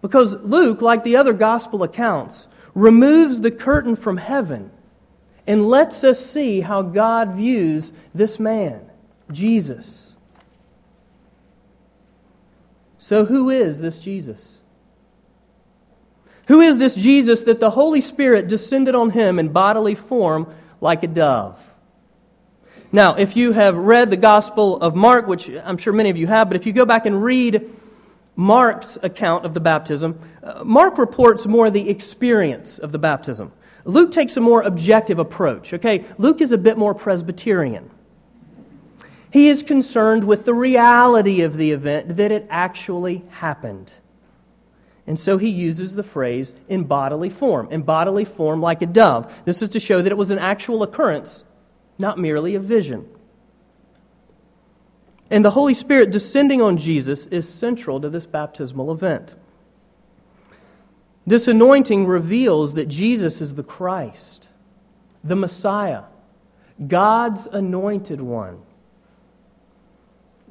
Because 0.03 0.35
Luke, 0.35 0.83
like 0.83 1.05
the 1.05 1.17
other 1.17 1.33
gospel 1.33 1.83
accounts, 1.83 2.49
removes 2.75 3.41
the 3.41 3.51
curtain 3.51 3.97
from 3.97 4.19
heaven 4.19 4.71
and 5.47 5.69
lets 5.69 6.05
us 6.05 6.25
see 6.25 6.61
how 6.61 6.83
God 6.83 7.35
views 7.35 7.93
this 8.15 8.39
man, 8.39 8.91
Jesus. 9.31 10.13
So, 12.99 13.25
who 13.25 13.51
is 13.51 13.81
this 13.81 13.99
Jesus? 14.01 14.59
Who 16.49 16.61
is 16.61 16.79
this 16.79 16.95
Jesus 16.95 17.45
that 17.45 17.61
the 17.61 17.71
Holy 17.71 18.01
Spirit 18.01 18.49
descended 18.49 18.95
on 18.95 19.11
him 19.11 19.39
in 19.39 19.49
bodily 19.49 19.95
form 19.95 20.53
like 20.81 21.03
a 21.03 21.09
dove? 21.09 21.59
Now, 22.91 23.15
if 23.15 23.37
you 23.37 23.53
have 23.53 23.77
read 23.77 24.11
the 24.11 24.17
Gospel 24.17 24.81
of 24.81 24.95
Mark, 24.95 25.27
which 25.27 25.49
I'm 25.49 25.79
sure 25.79 25.93
many 25.93 26.11
of 26.11 26.17
you 26.17 26.27
have, 26.27 26.49
but 26.49 26.57
if 26.57 26.67
you 26.67 26.73
go 26.73 26.85
back 26.85 27.07
and 27.07 27.23
read 27.23 27.71
Mark's 28.37 28.97
account 29.03 29.45
of 29.45 29.55
the 29.55 29.61
baptism, 29.61 30.19
uh, 30.43 30.65
Mark 30.65 30.99
reports 30.99 31.47
more 31.47 31.71
the 31.71 31.89
experience 31.89 32.79
of 32.79 32.93
the 32.93 32.99
baptism. 32.99 33.53
Luke 33.85 34.13
takes 34.13 34.37
a 34.37 34.41
more 34.41 34.63
objective 34.63 35.19
approach. 35.19 35.75
Okay, 35.75 36.05
Luke 36.19 36.41
is 36.41 36.53
a 36.53 36.59
bit 36.59 36.79
more 36.79 36.95
Presbyterian. 36.95 37.91
He 39.31 39.49
is 39.49 39.63
concerned 39.63 40.25
with 40.25 40.45
the 40.45 40.55
reality 40.55 41.41
of 41.41 41.57
the 41.57 41.73
event, 41.73 42.17
that 42.17 42.31
it 42.31 42.47
actually 42.51 43.25
happened. 43.31 43.93
And 45.07 45.19
so 45.19 45.39
he 45.39 45.49
uses 45.49 45.95
the 45.95 46.03
phrase 46.03 46.55
in 46.69 46.85
bodily 46.85 47.31
form, 47.31 47.69
in 47.71 47.83
bodily 47.83 48.25
form 48.25 48.61
like 48.61 48.83
a 48.83 48.87
dove. 48.87 49.33
This 49.45 49.63
is 49.63 49.69
to 49.71 49.81
show 49.81 50.01
that 50.01 50.13
it 50.13 50.19
was 50.19 50.31
an 50.31 50.39
actual 50.39 50.83
occurrence, 50.83 51.45
not 51.99 52.19
merely 52.19 52.55
a 52.55 52.61
vision. 52.61 53.09
And 55.33 55.43
the 55.43 55.53
Holy 55.53 55.73
Spirit 55.73 56.11
descending 56.11 56.61
on 56.61 56.77
Jesus 56.77 57.27
is 57.29 57.49
central 57.49 57.99
to 58.03 58.11
this 58.11 58.27
baptismal 58.27 58.93
event. 58.93 59.35
This 61.27 61.49
anointing 61.49 62.07
reveals 62.07 62.75
that 62.75 62.87
Jesus 62.87 63.41
is 63.41 63.55
the 63.55 63.63
Christ, 63.63 64.49
the 65.25 65.35
Messiah, 65.35 66.03
God's 66.87 67.47
anointed 67.47 68.21
one. 68.21 68.61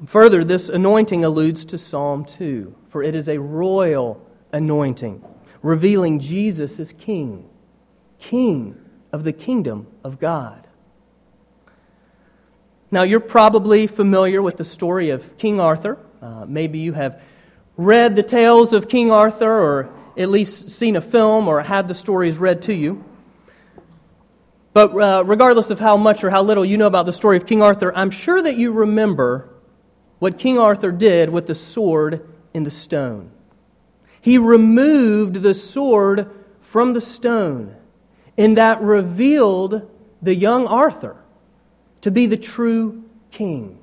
Further, 0.04 0.42
this 0.42 0.68
anointing 0.68 1.24
alludes 1.24 1.64
to 1.66 1.78
Psalm 1.78 2.24
2, 2.24 2.74
for 2.88 3.04
it 3.04 3.14
is 3.14 3.28
a 3.28 3.38
royal 3.38 4.20
anointing, 4.50 5.24
revealing 5.62 6.18
Jesus 6.18 6.80
as 6.80 6.92
King, 6.92 7.48
King 8.18 8.80
of 9.12 9.22
the 9.22 9.32
kingdom 9.32 9.86
of 10.02 10.18
God. 10.18 10.61
Now, 12.92 13.04
you're 13.04 13.20
probably 13.20 13.86
familiar 13.86 14.42
with 14.42 14.58
the 14.58 14.66
story 14.66 15.08
of 15.08 15.38
King 15.38 15.58
Arthur. 15.60 15.98
Uh, 16.20 16.44
maybe 16.46 16.78
you 16.78 16.92
have 16.92 17.22
read 17.78 18.14
the 18.14 18.22
tales 18.22 18.74
of 18.74 18.86
King 18.86 19.10
Arthur, 19.10 19.50
or 19.50 19.94
at 20.14 20.28
least 20.28 20.70
seen 20.70 20.94
a 20.96 21.00
film 21.00 21.48
or 21.48 21.62
had 21.62 21.88
the 21.88 21.94
stories 21.94 22.36
read 22.36 22.60
to 22.62 22.74
you. 22.74 23.02
But 24.74 24.94
uh, 24.94 25.24
regardless 25.24 25.70
of 25.70 25.80
how 25.80 25.96
much 25.96 26.22
or 26.22 26.28
how 26.28 26.42
little 26.42 26.66
you 26.66 26.76
know 26.76 26.86
about 26.86 27.06
the 27.06 27.14
story 27.14 27.38
of 27.38 27.46
King 27.46 27.62
Arthur, 27.62 27.96
I'm 27.96 28.10
sure 28.10 28.42
that 28.42 28.58
you 28.58 28.72
remember 28.72 29.48
what 30.18 30.38
King 30.38 30.58
Arthur 30.58 30.92
did 30.92 31.30
with 31.30 31.46
the 31.46 31.54
sword 31.54 32.28
in 32.52 32.62
the 32.62 32.70
stone. 32.70 33.30
He 34.20 34.36
removed 34.36 35.36
the 35.36 35.54
sword 35.54 36.30
from 36.60 36.92
the 36.92 37.00
stone, 37.00 37.74
and 38.36 38.58
that 38.58 38.82
revealed 38.82 39.90
the 40.20 40.34
young 40.34 40.66
Arthur 40.66 41.21
to 42.02 42.10
be 42.10 42.26
the 42.26 42.36
true 42.36 43.04
king. 43.30 43.78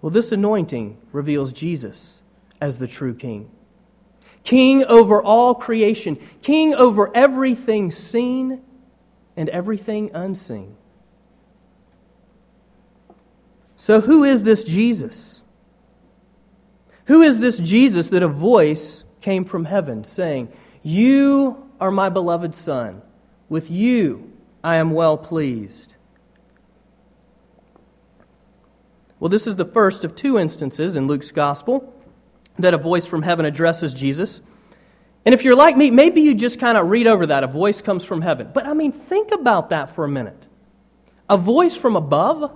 Well, 0.00 0.10
this 0.10 0.32
anointing 0.32 0.96
reveals 1.12 1.52
Jesus 1.52 2.22
as 2.60 2.78
the 2.78 2.86
true 2.86 3.14
king. 3.14 3.50
King 4.44 4.84
over 4.84 5.22
all 5.22 5.54
creation, 5.54 6.16
king 6.40 6.74
over 6.74 7.14
everything 7.14 7.90
seen 7.90 8.62
and 9.36 9.48
everything 9.50 10.10
unseen. 10.14 10.76
So, 13.76 14.00
who 14.00 14.24
is 14.24 14.42
this 14.42 14.64
Jesus? 14.64 15.42
Who 17.06 17.22
is 17.22 17.38
this 17.38 17.58
Jesus 17.58 18.08
that 18.10 18.22
a 18.22 18.28
voice 18.28 19.04
came 19.20 19.44
from 19.44 19.64
heaven 19.64 20.04
saying, 20.04 20.52
You 20.82 21.70
are 21.80 21.90
my 21.90 22.08
beloved 22.08 22.54
Son. 22.54 23.02
With 23.48 23.70
you 23.70 24.32
I 24.62 24.76
am 24.76 24.90
well 24.90 25.16
pleased. 25.16 25.94
Well, 29.20 29.28
this 29.28 29.46
is 29.46 29.56
the 29.56 29.64
first 29.64 30.04
of 30.04 30.14
two 30.14 30.38
instances 30.38 30.96
in 30.96 31.06
Luke's 31.06 31.30
gospel 31.30 31.94
that 32.58 32.74
a 32.74 32.78
voice 32.78 33.06
from 33.06 33.22
heaven 33.22 33.44
addresses 33.44 33.94
Jesus. 33.94 34.40
And 35.24 35.34
if 35.34 35.44
you're 35.44 35.56
like 35.56 35.76
me, 35.76 35.90
maybe 35.90 36.20
you 36.20 36.34
just 36.34 36.60
kind 36.60 36.78
of 36.78 36.88
read 36.88 37.06
over 37.06 37.26
that. 37.26 37.44
A 37.44 37.48
voice 37.48 37.80
comes 37.80 38.04
from 38.04 38.22
heaven. 38.22 38.50
But 38.52 38.66
I 38.66 38.74
mean, 38.74 38.92
think 38.92 39.32
about 39.32 39.70
that 39.70 39.94
for 39.94 40.04
a 40.04 40.08
minute. 40.08 40.46
A 41.28 41.36
voice 41.36 41.76
from 41.76 41.96
above? 41.96 42.50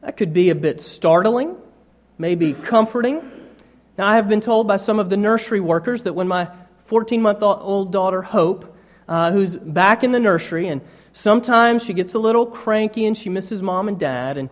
That 0.00 0.16
could 0.16 0.32
be 0.32 0.50
a 0.50 0.54
bit 0.54 0.80
startling, 0.80 1.56
maybe 2.18 2.54
comforting. 2.54 3.22
Now, 3.96 4.08
I 4.08 4.16
have 4.16 4.28
been 4.28 4.40
told 4.40 4.66
by 4.66 4.76
some 4.76 4.98
of 4.98 5.10
the 5.10 5.16
nursery 5.16 5.60
workers 5.60 6.02
that 6.02 6.14
when 6.14 6.26
my 6.26 6.50
14 6.86 7.22
month 7.22 7.42
old 7.42 7.92
daughter, 7.92 8.22
Hope, 8.22 8.76
uh, 9.06 9.30
who's 9.30 9.54
back 9.54 10.02
in 10.02 10.12
the 10.12 10.18
nursery, 10.18 10.68
and 10.68 10.80
sometimes 11.12 11.84
she 11.84 11.92
gets 11.92 12.14
a 12.14 12.18
little 12.18 12.46
cranky 12.46 13.06
and 13.06 13.16
she 13.16 13.28
misses 13.28 13.62
mom 13.62 13.86
and 13.86 13.98
dad, 13.98 14.38
and 14.38 14.50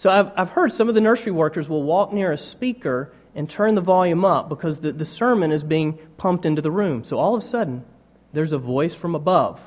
so 0.00 0.08
I've, 0.08 0.32
I've 0.34 0.48
heard 0.48 0.72
some 0.72 0.88
of 0.88 0.94
the 0.94 1.00
nursery 1.02 1.30
workers 1.30 1.68
will 1.68 1.82
walk 1.82 2.10
near 2.10 2.32
a 2.32 2.38
speaker 2.38 3.12
and 3.34 3.50
turn 3.50 3.74
the 3.74 3.82
volume 3.82 4.24
up 4.24 4.48
because 4.48 4.80
the, 4.80 4.92
the 4.92 5.04
sermon 5.04 5.52
is 5.52 5.62
being 5.62 5.98
pumped 6.16 6.46
into 6.46 6.62
the 6.62 6.70
room. 6.70 7.04
So 7.04 7.18
all 7.18 7.34
of 7.34 7.42
a 7.42 7.46
sudden, 7.46 7.84
there's 8.32 8.54
a 8.54 8.58
voice 8.58 8.94
from 8.94 9.14
above. 9.14 9.60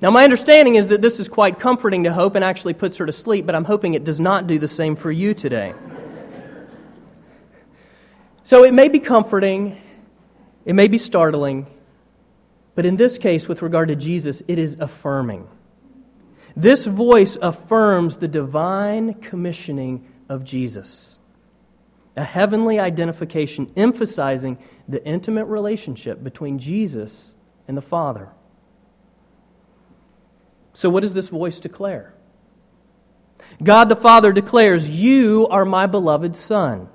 Now, 0.00 0.10
my 0.10 0.24
understanding 0.24 0.76
is 0.76 0.88
that 0.88 1.02
this 1.02 1.20
is 1.20 1.28
quite 1.28 1.60
comforting 1.60 2.04
to 2.04 2.12
Hope 2.14 2.36
and 2.36 2.42
actually 2.42 2.72
puts 2.72 2.96
her 2.96 3.04
to 3.04 3.12
sleep, 3.12 3.44
but 3.44 3.54
I'm 3.54 3.66
hoping 3.66 3.92
it 3.92 4.02
does 4.02 4.18
not 4.18 4.46
do 4.46 4.58
the 4.58 4.66
same 4.66 4.96
for 4.96 5.12
you 5.12 5.34
today. 5.34 5.74
So 8.44 8.64
it 8.64 8.72
may 8.72 8.88
be 8.88 8.98
comforting, 8.98 9.78
it 10.64 10.72
may 10.74 10.88
be 10.88 10.96
startling, 10.96 11.66
but 12.74 12.86
in 12.86 12.96
this 12.96 13.18
case, 13.18 13.46
with 13.46 13.60
regard 13.60 13.88
to 13.88 13.94
Jesus, 13.94 14.42
it 14.48 14.58
is 14.58 14.78
affirming. 14.80 15.48
This 16.56 16.86
voice 16.86 17.36
affirms 17.42 18.16
the 18.16 18.28
divine 18.28 19.14
commissioning 19.14 20.10
of 20.26 20.42
Jesus, 20.42 21.18
a 22.16 22.24
heavenly 22.24 22.80
identification 22.80 23.70
emphasizing 23.76 24.56
the 24.88 25.04
intimate 25.04 25.44
relationship 25.44 26.24
between 26.24 26.58
Jesus 26.58 27.34
and 27.68 27.76
the 27.76 27.82
Father. 27.82 28.30
So, 30.72 30.88
what 30.88 31.02
does 31.02 31.12
this 31.12 31.28
voice 31.28 31.60
declare? 31.60 32.14
God 33.62 33.90
the 33.90 33.96
Father 33.96 34.32
declares, 34.32 34.88
You 34.88 35.46
are 35.50 35.66
my 35.66 35.86
beloved 35.86 36.36
Son. 36.36 36.88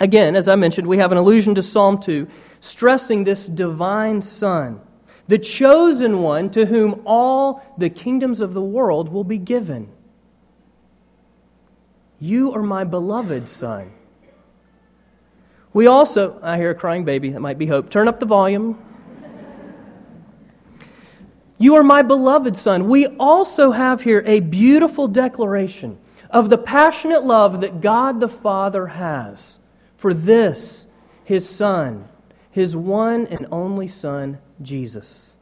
Again, 0.00 0.34
as 0.34 0.48
I 0.48 0.56
mentioned, 0.56 0.88
we 0.88 0.98
have 0.98 1.12
an 1.12 1.18
allusion 1.18 1.54
to 1.54 1.62
Psalm 1.62 1.98
2, 1.98 2.26
stressing 2.58 3.22
this 3.22 3.46
divine 3.46 4.20
Son 4.20 4.80
the 5.28 5.38
chosen 5.38 6.20
one 6.20 6.50
to 6.50 6.66
whom 6.66 7.02
all 7.04 7.64
the 7.78 7.90
kingdoms 7.90 8.40
of 8.40 8.54
the 8.54 8.62
world 8.62 9.08
will 9.08 9.24
be 9.24 9.38
given. 9.38 9.88
You 12.18 12.52
are 12.52 12.62
my 12.62 12.84
beloved 12.84 13.48
Son. 13.48 13.92
We 15.72 15.86
also, 15.86 16.38
I 16.42 16.56
hear 16.56 16.70
a 16.70 16.74
crying 16.74 17.04
baby, 17.04 17.30
that 17.30 17.40
might 17.40 17.58
be 17.58 17.66
Hope. 17.66 17.90
Turn 17.90 18.08
up 18.08 18.20
the 18.20 18.26
volume. 18.26 18.78
You 21.58 21.76
are 21.76 21.82
my 21.84 22.02
beloved 22.02 22.56
Son. 22.56 22.88
We 22.88 23.06
also 23.06 23.70
have 23.70 24.02
here 24.02 24.22
a 24.26 24.40
beautiful 24.40 25.06
declaration 25.06 25.98
of 26.28 26.50
the 26.50 26.58
passionate 26.58 27.24
love 27.24 27.60
that 27.60 27.80
God 27.80 28.20
the 28.20 28.28
Father 28.28 28.88
has 28.88 29.58
for 29.96 30.12
this, 30.12 30.88
his 31.24 31.48
Son, 31.48 32.08
his 32.50 32.74
one 32.74 33.26
and 33.28 33.46
only 33.52 33.86
Son, 33.86 34.38
Jesus. 34.62 35.32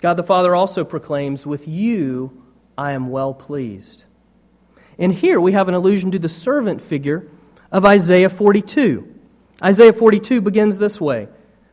God 0.00 0.14
the 0.14 0.22
Father 0.22 0.54
also 0.54 0.84
proclaims, 0.84 1.46
With 1.46 1.68
you 1.68 2.42
I 2.76 2.92
am 2.92 3.10
well 3.10 3.34
pleased. 3.34 4.04
And 4.98 5.14
here 5.14 5.40
we 5.40 5.52
have 5.52 5.68
an 5.68 5.74
allusion 5.74 6.10
to 6.10 6.18
the 6.18 6.28
servant 6.28 6.80
figure 6.80 7.28
of 7.70 7.84
Isaiah 7.84 8.28
42. 8.28 9.08
Isaiah 9.62 9.92
42 9.92 10.40
begins 10.40 10.78
this 10.78 11.00
way 11.00 11.28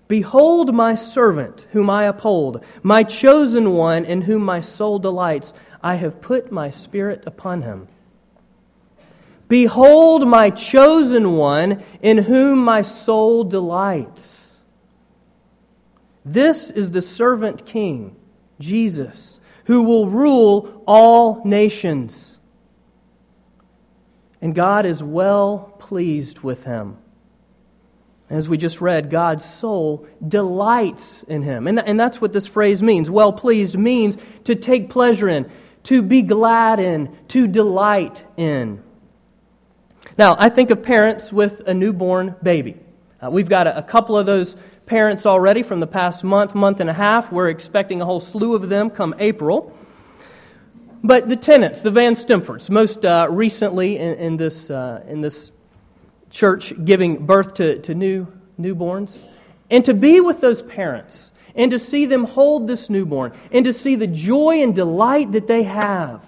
Behold 0.07 0.73
my 0.73 0.95
servant, 0.95 1.67
whom 1.71 1.89
I 1.89 2.05
uphold, 2.05 2.63
my 2.81 3.03
chosen 3.03 3.71
one, 3.71 4.05
in 4.05 4.21
whom 4.21 4.43
my 4.43 4.61
soul 4.61 4.99
delights. 4.99 5.53
I 5.81 5.95
have 5.95 6.21
put 6.21 6.51
my 6.51 6.69
spirit 6.69 7.23
upon 7.25 7.61
him. 7.61 7.87
Behold 9.47 10.27
my 10.27 10.49
chosen 10.49 11.33
one, 11.33 11.83
in 12.01 12.19
whom 12.19 12.59
my 12.59 12.81
soul 12.81 13.43
delights. 13.43 14.38
This 16.25 16.69
is 16.69 16.91
the 16.91 17.01
servant 17.01 17.65
king, 17.65 18.15
Jesus, 18.59 19.39
who 19.65 19.83
will 19.83 20.09
rule 20.09 20.83
all 20.85 21.41
nations. 21.45 22.39
And 24.41 24.55
God 24.55 24.85
is 24.85 25.03
well 25.03 25.73
pleased 25.79 26.39
with 26.39 26.63
him. 26.63 26.97
As 28.29 28.47
we 28.47 28.57
just 28.57 28.79
read, 28.79 29.09
God's 29.09 29.43
soul 29.43 30.07
delights 30.25 31.23
in 31.23 31.41
him. 31.41 31.67
And, 31.67 31.79
and 31.79 31.99
that's 31.99 32.21
what 32.21 32.31
this 32.31 32.45
phrase 32.45 32.81
means. 32.83 33.09
Well 33.09 33.33
pleased 33.33 33.77
means 33.77 34.17
to 34.43 34.55
take 34.55 34.89
pleasure 34.89 35.27
in, 35.27 35.49
to 35.83 36.03
be 36.03 36.21
glad 36.21 36.79
in, 36.79 37.17
to 37.29 37.47
delight 37.47 38.23
in. 38.37 38.83
Now, 40.17 40.35
I 40.37 40.49
think 40.49 40.69
of 40.69 40.83
parents 40.83 41.33
with 41.33 41.61
a 41.65 41.73
newborn 41.73 42.35
baby. 42.43 42.77
Uh, 43.21 43.31
we've 43.31 43.49
got 43.49 43.67
a, 43.67 43.77
a 43.77 43.83
couple 43.83 44.17
of 44.17 44.25
those 44.25 44.55
parents 44.89 45.27
already 45.27 45.61
from 45.61 45.79
the 45.79 45.87
past 45.87 46.23
month, 46.23 46.55
month 46.55 46.79
and 46.79 46.89
a 46.89 46.93
half. 46.93 47.31
We're 47.31 47.49
expecting 47.49 48.01
a 48.01 48.05
whole 48.05 48.19
slew 48.19 48.55
of 48.55 48.69
them 48.69 48.89
come 48.89 49.13
April. 49.19 49.71
But 51.03 51.29
the 51.29 51.35
tenants, 51.35 51.83
the 51.83 51.91
Van 51.91 52.15
Stimfords, 52.15 52.71
most 52.71 53.05
uh, 53.05 53.27
recently 53.29 53.97
in, 53.97 54.15
in 54.15 54.37
this, 54.37 54.71
uh, 54.71 55.03
in 55.07 55.21
this 55.21 55.51
church 56.31 56.73
giving 56.83 57.25
birth 57.25 57.53
to, 57.55 57.77
to 57.83 57.93
new 57.93 58.27
newborns, 58.59 59.21
and 59.69 59.85
to 59.85 59.93
be 59.93 60.19
with 60.19 60.41
those 60.41 60.63
parents 60.63 61.31
and 61.55 61.69
to 61.69 61.77
see 61.77 62.07
them 62.07 62.23
hold 62.23 62.67
this 62.67 62.89
newborn 62.89 63.31
and 63.51 63.65
to 63.65 63.73
see 63.73 63.93
the 63.95 64.07
joy 64.07 64.61
and 64.63 64.73
delight 64.73 65.31
that 65.33 65.45
they 65.45 65.63
have. 65.63 66.25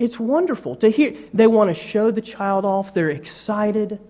It's 0.00 0.18
wonderful 0.18 0.74
to 0.76 0.90
hear. 0.90 1.14
They 1.32 1.46
want 1.46 1.70
to 1.70 1.74
show 1.74 2.10
the 2.10 2.20
child 2.20 2.64
off, 2.64 2.92
they're 2.92 3.10
excited. 3.10 4.00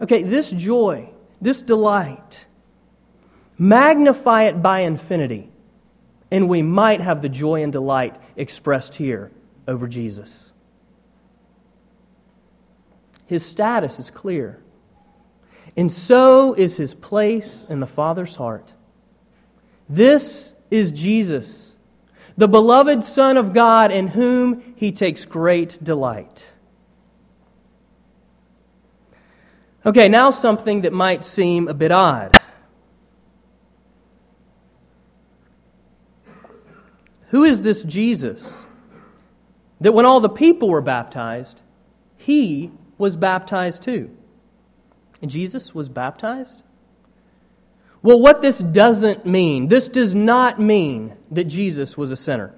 Okay, 0.00 0.22
this 0.22 0.50
joy, 0.50 1.10
this 1.42 1.60
delight, 1.60 2.46
magnify 3.58 4.44
it 4.44 4.62
by 4.62 4.80
infinity 4.80 5.52
and 6.32 6.48
we 6.48 6.62
might 6.62 7.02
have 7.02 7.20
the 7.20 7.28
joy 7.28 7.62
and 7.62 7.70
delight 7.70 8.16
expressed 8.36 8.94
here 8.94 9.30
over 9.68 9.86
Jesus. 9.86 10.50
His 13.26 13.44
status 13.44 13.98
is 13.98 14.08
clear, 14.08 14.58
and 15.76 15.92
so 15.92 16.54
is 16.54 16.78
his 16.78 16.94
place 16.94 17.66
in 17.68 17.80
the 17.80 17.86
Father's 17.86 18.34
heart. 18.36 18.72
This 19.90 20.54
is 20.70 20.90
Jesus, 20.90 21.74
the 22.38 22.48
beloved 22.48 23.04
Son 23.04 23.36
of 23.36 23.52
God, 23.52 23.92
in 23.92 24.08
whom 24.08 24.74
he 24.74 24.90
takes 24.90 25.26
great 25.26 25.84
delight. 25.84 26.54
Okay, 29.84 30.08
now 30.08 30.30
something 30.30 30.82
that 30.82 30.92
might 30.92 31.24
seem 31.24 31.66
a 31.66 31.74
bit 31.74 31.90
odd. 31.90 32.38
Who 37.28 37.44
is 37.44 37.62
this 37.62 37.82
Jesus? 37.82 38.64
That 39.80 39.92
when 39.92 40.06
all 40.06 40.20
the 40.20 40.28
people 40.28 40.68
were 40.68 40.82
baptized, 40.82 41.60
he 42.16 42.70
was 42.98 43.16
baptized 43.16 43.82
too. 43.82 44.10
And 45.20 45.30
Jesus 45.30 45.74
was 45.74 45.88
baptized? 45.88 46.62
Well, 48.02 48.20
what 48.20 48.42
this 48.42 48.58
doesn't 48.58 49.24
mean, 49.24 49.68
this 49.68 49.88
does 49.88 50.14
not 50.14 50.60
mean 50.60 51.16
that 51.30 51.44
Jesus 51.44 51.96
was 51.96 52.10
a 52.10 52.16
sinner. 52.16 52.54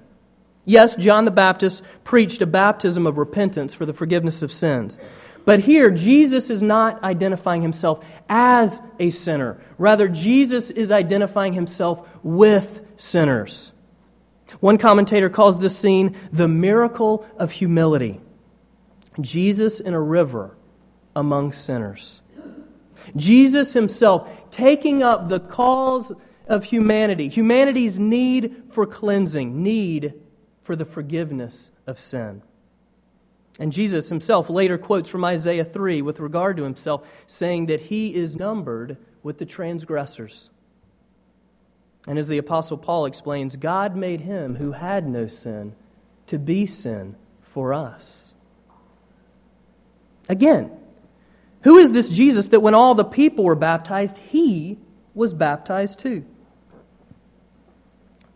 Yes, 0.64 0.96
John 0.96 1.24
the 1.24 1.30
Baptist 1.30 1.82
preached 2.02 2.40
a 2.42 2.46
baptism 2.46 3.06
of 3.06 3.18
repentance 3.18 3.74
for 3.74 3.84
the 3.87 3.92
forgiveness 3.92 4.42
of 4.42 4.50
sins. 4.50 4.98
But 5.44 5.61
here, 5.61 5.90
Jesus 5.90 6.48
is 6.48 6.62
not 6.62 7.02
identifying 7.02 7.62
himself 7.62 8.04
as 8.28 8.80
a 8.98 9.11
sinner. 9.11 9.61
Rather, 9.76 10.09
Jesus 10.09 10.70
is 10.70 10.90
identifying 10.90 11.52
himself 11.52 12.09
with 12.22 12.80
sinners. 12.96 13.72
One 14.61 14.78
commentator 14.78 15.28
calls 15.28 15.59
this 15.59 15.76
scene 15.76 16.16
the 16.33 16.48
miracle 16.48 17.26
of 17.37 17.50
humility. 17.50 18.20
Jesus 19.20 19.80
in 19.80 19.94
a 19.94 20.00
river 20.00 20.57
among 21.14 21.52
sinners. 21.52 22.20
Jesus 23.16 23.74
himself 23.74 24.28
taking 24.50 25.02
up 25.02 25.28
the 25.28 25.40
cause 25.40 26.12
of 26.46 26.64
humanity, 26.64 27.28
humanity's 27.28 27.98
need 27.98 28.62
for 28.70 28.87
cleansing, 28.87 29.62
need 29.62 30.14
for 30.62 30.74
the 30.74 30.85
forgiveness 30.85 31.70
of 31.87 31.98
sin. 31.98 32.42
And 33.59 33.73
Jesus 33.73 34.09
himself 34.09 34.51
later 34.51 34.77
quotes 34.77 35.09
from 35.09 35.25
Isaiah 35.25 35.64
3 35.64 36.03
with 36.03 36.19
regard 36.19 36.57
to 36.57 36.64
himself, 36.64 37.07
saying 37.27 37.67
that 37.67 37.83
he 37.83 38.14
is 38.14 38.37
numbered 38.37 38.97
with 39.23 39.38
the 39.38 39.47
transgressors. 39.47 40.51
And 42.07 42.19
as 42.19 42.29
the 42.29 42.38
Apostle 42.38 42.77
Paul 42.77 43.07
explains, 43.07 43.57
God 43.57 43.97
made 43.97 44.23
him 44.23 44.57
who 44.57 44.73
had 44.73 45.09
no 45.09 45.29
sin 45.29 45.75
to 46.27 46.38
be 46.38 46.67
sin 46.67 47.17
for 47.43 47.73
us. 47.73 48.33
Again, 50.29 50.71
who 51.62 51.79
is 51.79 51.93
this 51.93 52.09
Jesus 52.09 52.49
that 52.49 52.61
when 52.61 52.75
all 52.75 52.95
the 52.95 53.05
people 53.05 53.45
were 53.45 53.55
baptized, 53.55 54.19
he 54.19 54.79
was 55.14 55.33
baptized 55.33 55.99
too? 55.99 56.25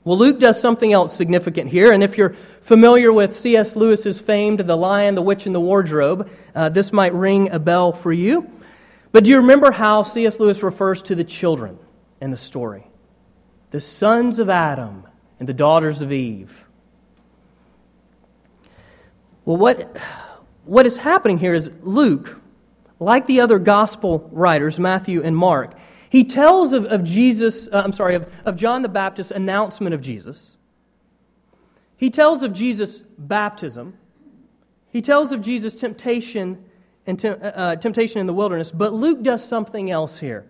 Well, 0.08 0.16
Luke 0.16 0.38
does 0.38 0.58
something 0.58 0.90
else 0.90 1.14
significant 1.14 1.68
here, 1.68 1.92
and 1.92 2.02
if 2.02 2.16
you're 2.16 2.34
familiar 2.62 3.12
with 3.12 3.36
C.S. 3.36 3.76
Lewis's 3.76 4.18
famed 4.18 4.60
The 4.60 4.74
Lion, 4.74 5.14
the 5.14 5.20
Witch, 5.20 5.44
and 5.44 5.54
the 5.54 5.60
Wardrobe, 5.60 6.30
uh, 6.54 6.70
this 6.70 6.94
might 6.94 7.12
ring 7.12 7.50
a 7.50 7.58
bell 7.58 7.92
for 7.92 8.10
you. 8.10 8.50
But 9.12 9.24
do 9.24 9.30
you 9.30 9.36
remember 9.36 9.70
how 9.70 10.04
C.S. 10.04 10.40
Lewis 10.40 10.62
refers 10.62 11.02
to 11.02 11.14
the 11.14 11.24
children 11.24 11.78
in 12.22 12.30
the 12.30 12.38
story? 12.38 12.86
the 13.70 13.80
sons 13.82 14.38
of 14.38 14.48
Adam 14.48 15.06
and 15.38 15.46
the 15.46 15.52
daughters 15.52 16.00
of 16.00 16.10
Eve. 16.10 16.64
Well, 19.44 19.58
what, 19.58 19.94
what 20.64 20.86
is 20.86 20.96
happening 20.96 21.36
here 21.36 21.52
is 21.52 21.70
Luke, 21.82 22.40
like 22.98 23.26
the 23.26 23.40
other 23.40 23.58
gospel 23.58 24.26
writers, 24.32 24.78
Matthew 24.78 25.22
and 25.22 25.36
Mark, 25.36 25.74
he 26.10 26.24
tells 26.24 26.72
of, 26.72 26.86
of 26.86 27.04
Jesus, 27.04 27.68
uh, 27.68 27.82
I'm 27.84 27.92
sorry, 27.92 28.14
of, 28.14 28.26
of 28.44 28.56
John 28.56 28.82
the 28.82 28.88
Baptist's 28.88 29.30
announcement 29.30 29.94
of 29.94 30.00
Jesus. 30.00 30.56
He 31.96 32.10
tells 32.10 32.42
of 32.42 32.52
Jesus' 32.52 33.02
baptism. 33.18 33.94
He 34.90 35.02
tells 35.02 35.32
of 35.32 35.42
Jesus' 35.42 35.74
temptation 35.74 36.64
and 37.06 37.18
te- 37.18 37.28
uh, 37.28 37.76
temptation 37.76 38.20
in 38.20 38.26
the 38.26 38.32
wilderness. 38.32 38.70
But 38.70 38.92
Luke 38.92 39.22
does 39.22 39.46
something 39.46 39.90
else 39.90 40.18
here. 40.18 40.46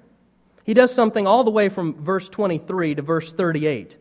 He 0.64 0.74
does 0.74 0.94
something 0.94 1.26
all 1.26 1.44
the 1.44 1.50
way 1.50 1.68
from 1.68 1.94
verse 2.04 2.28
23 2.28 2.96
to 2.96 3.02
verse 3.02 3.32
38. 3.32 3.96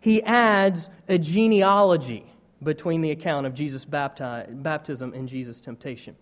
He 0.00 0.22
adds 0.22 0.90
a 1.08 1.18
genealogy 1.18 2.30
between 2.62 3.00
the 3.00 3.10
account 3.10 3.46
of 3.46 3.54
Jesus' 3.54 3.84
baptism 3.84 5.14
and 5.14 5.28
Jesus' 5.28 5.60
temptation. 5.60 6.14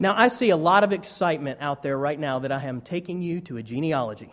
Now, 0.00 0.14
I 0.16 0.28
see 0.28 0.48
a 0.48 0.56
lot 0.56 0.82
of 0.82 0.92
excitement 0.92 1.60
out 1.60 1.82
there 1.82 1.96
right 1.96 2.18
now 2.18 2.38
that 2.40 2.50
I 2.50 2.64
am 2.64 2.80
taking 2.80 3.20
you 3.20 3.42
to 3.42 3.58
a 3.58 3.62
genealogy. 3.62 4.32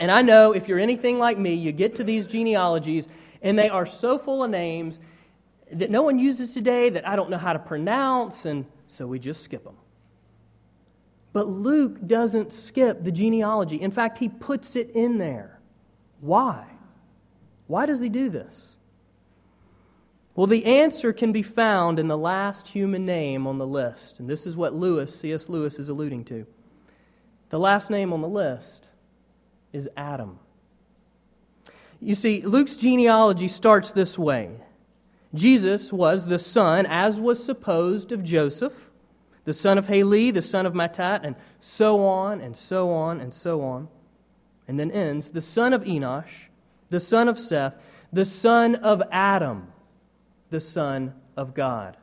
And 0.00 0.10
I 0.10 0.22
know 0.22 0.52
if 0.52 0.66
you're 0.66 0.78
anything 0.78 1.18
like 1.18 1.38
me, 1.38 1.54
you 1.54 1.72
get 1.72 1.96
to 1.96 2.04
these 2.04 2.26
genealogies 2.26 3.06
and 3.42 3.58
they 3.58 3.68
are 3.68 3.84
so 3.84 4.18
full 4.18 4.42
of 4.42 4.50
names 4.50 4.98
that 5.72 5.90
no 5.90 6.02
one 6.02 6.18
uses 6.18 6.54
today 6.54 6.88
that 6.88 7.06
I 7.06 7.16
don't 7.16 7.30
know 7.30 7.38
how 7.38 7.52
to 7.52 7.58
pronounce, 7.58 8.44
and 8.44 8.66
so 8.86 9.06
we 9.06 9.18
just 9.18 9.42
skip 9.42 9.62
them. 9.62 9.76
But 11.32 11.48
Luke 11.48 12.06
doesn't 12.06 12.52
skip 12.52 13.04
the 13.04 13.12
genealogy. 13.12 13.80
In 13.80 13.90
fact, 13.90 14.18
he 14.18 14.28
puts 14.28 14.74
it 14.74 14.90
in 14.94 15.18
there. 15.18 15.60
Why? 16.20 16.66
Why 17.66 17.86
does 17.86 18.00
he 18.00 18.08
do 18.08 18.30
this? 18.30 18.76
Well, 20.34 20.46
the 20.46 20.64
answer 20.64 21.12
can 21.12 21.32
be 21.32 21.42
found 21.42 21.98
in 21.98 22.08
the 22.08 22.16
last 22.16 22.68
human 22.68 23.04
name 23.04 23.46
on 23.46 23.58
the 23.58 23.66
list. 23.66 24.20
And 24.20 24.28
this 24.28 24.46
is 24.46 24.56
what 24.56 24.74
Lewis, 24.74 25.18
C.S. 25.18 25.48
Lewis, 25.48 25.78
is 25.78 25.88
alluding 25.88 26.24
to. 26.26 26.46
The 27.50 27.58
last 27.58 27.90
name 27.90 28.12
on 28.12 28.20
the 28.20 28.28
list 28.28 28.88
is 29.72 29.88
Adam. 29.96 30.38
You 32.00 32.14
see, 32.14 32.42
Luke's 32.42 32.76
genealogy 32.76 33.48
starts 33.48 33.92
this 33.92 34.18
way 34.18 34.50
Jesus 35.34 35.92
was 35.92 36.26
the 36.26 36.38
son, 36.38 36.86
as 36.86 37.20
was 37.20 37.44
supposed, 37.44 38.10
of 38.10 38.24
Joseph, 38.24 38.90
the 39.44 39.54
son 39.54 39.78
of 39.78 39.86
Heli, 39.86 40.30
the 40.30 40.42
son 40.42 40.66
of 40.66 40.72
Matthat, 40.72 41.20
and 41.22 41.36
so 41.60 42.04
on 42.04 42.40
and 42.40 42.56
so 42.56 42.90
on 42.90 43.20
and 43.20 43.32
so 43.34 43.62
on. 43.62 43.88
And 44.66 44.78
then 44.78 44.90
ends 44.90 45.30
the 45.30 45.40
son 45.40 45.72
of 45.72 45.82
Enosh, 45.82 46.48
the 46.88 47.00
son 47.00 47.28
of 47.28 47.38
Seth, 47.38 47.74
the 48.12 48.24
son 48.24 48.76
of 48.76 49.02
Adam, 49.12 49.72
the 50.50 50.60
son 50.60 51.14
of 51.36 51.54
God. 51.54 51.96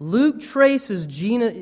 Luke 0.00 0.40
traces, 0.40 1.06
Gina, 1.06 1.52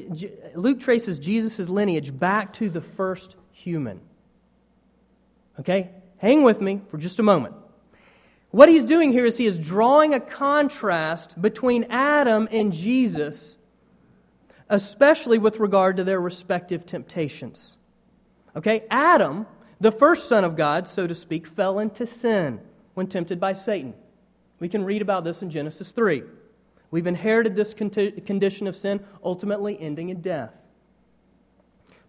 Luke 0.55 0.81
traces 0.81 1.19
Jesus' 1.19 1.69
lineage 1.69 2.17
back 2.17 2.53
to 2.55 2.69
the 2.69 2.83
first 2.83 3.37
human. 3.53 4.01
Okay? 5.59 5.91
Hang 6.19 6.43
with 6.43 6.61
me 6.61 6.83
for 6.91 6.99
just 6.99 7.19
a 7.19 7.23
moment. 7.23 7.55
What 8.51 8.69
he's 8.69 8.85
doing 8.85 9.13
here 9.13 9.25
is 9.25 9.39
he 9.39 9.47
is 9.47 9.59
drawing 9.59 10.15
a 10.15 10.21
contrast 10.21 11.41
between 11.41 11.85
Adam 11.85 12.49
and 12.51 12.73
Jesus, 12.73 13.57
especially 14.69 15.39
with 15.39 15.59
regard 15.59 15.97
to 15.97 16.05
their 16.05 16.21
respective 16.21 16.85
temptations. 16.85 17.77
Okay? 18.55 18.85
Adam, 18.91 19.47
the 19.81 19.93
first 19.93 20.29
son 20.29 20.45
of 20.45 20.57
God, 20.57 20.89
so 20.89 21.07
to 21.07 21.15
speak, 21.15 21.47
fell 21.47 21.79
into 21.79 22.07
sin 22.07 22.61
when 22.95 23.07
tempted 23.07 23.41
by 23.41 23.53
Satan. 23.55 23.95
We 24.59 24.69
can 24.69 24.85
read 24.85 25.03
about 25.03 25.25
this 25.25 25.43
in 25.43 25.51
Genesis 25.51 25.93
3. 25.93 26.23
We've 26.91 27.07
inherited 27.07 27.57
this 27.57 27.75
condition 27.75 28.67
of 28.67 28.77
sin, 28.77 29.05
ultimately 29.23 29.79
ending 29.81 30.09
in 30.09 30.21
death. 30.21 30.55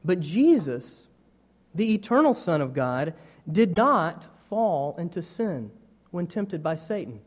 But 0.05 0.19
Jesus, 0.19 1.07
the 1.75 1.93
eternal 1.93 2.33
Son 2.33 2.61
of 2.61 2.73
God, 2.73 3.13
did 3.51 3.75
not 3.75 4.25
fall 4.49 4.95
into 4.97 5.21
sin 5.21 5.71
when 6.11 6.27
tempted 6.27 6.63
by 6.63 6.75
Satan. 6.75 7.19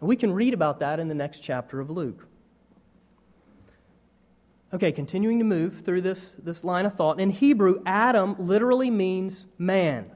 And 0.00 0.08
we 0.08 0.14
can 0.14 0.32
read 0.32 0.54
about 0.54 0.78
that 0.80 1.00
in 1.00 1.08
the 1.08 1.14
next 1.14 1.40
chapter 1.40 1.80
of 1.80 1.90
Luke. 1.90 2.26
Okay, 4.72 4.92
continuing 4.92 5.38
to 5.38 5.44
move 5.44 5.80
through 5.80 6.02
this, 6.02 6.34
this 6.38 6.62
line 6.62 6.84
of 6.86 6.94
thought. 6.94 7.18
In 7.18 7.30
Hebrew, 7.30 7.82
Adam 7.86 8.36
literally 8.38 8.90
means 8.90 9.46
man. 9.56 10.10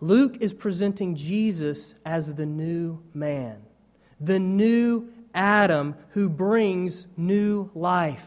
Luke 0.00 0.36
is 0.40 0.52
presenting 0.52 1.16
Jesus 1.16 1.94
as 2.04 2.34
the 2.34 2.46
new 2.46 3.00
man, 3.14 3.62
the 4.20 4.38
new 4.38 5.08
Adam 5.34 5.94
who 6.10 6.28
brings 6.28 7.06
new 7.16 7.70
life. 7.74 8.24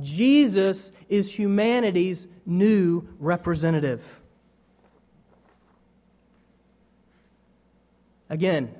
Jesus 0.00 0.92
is 1.08 1.34
humanity's 1.34 2.26
new 2.46 3.06
representative. 3.18 4.02
Again, 8.30 8.74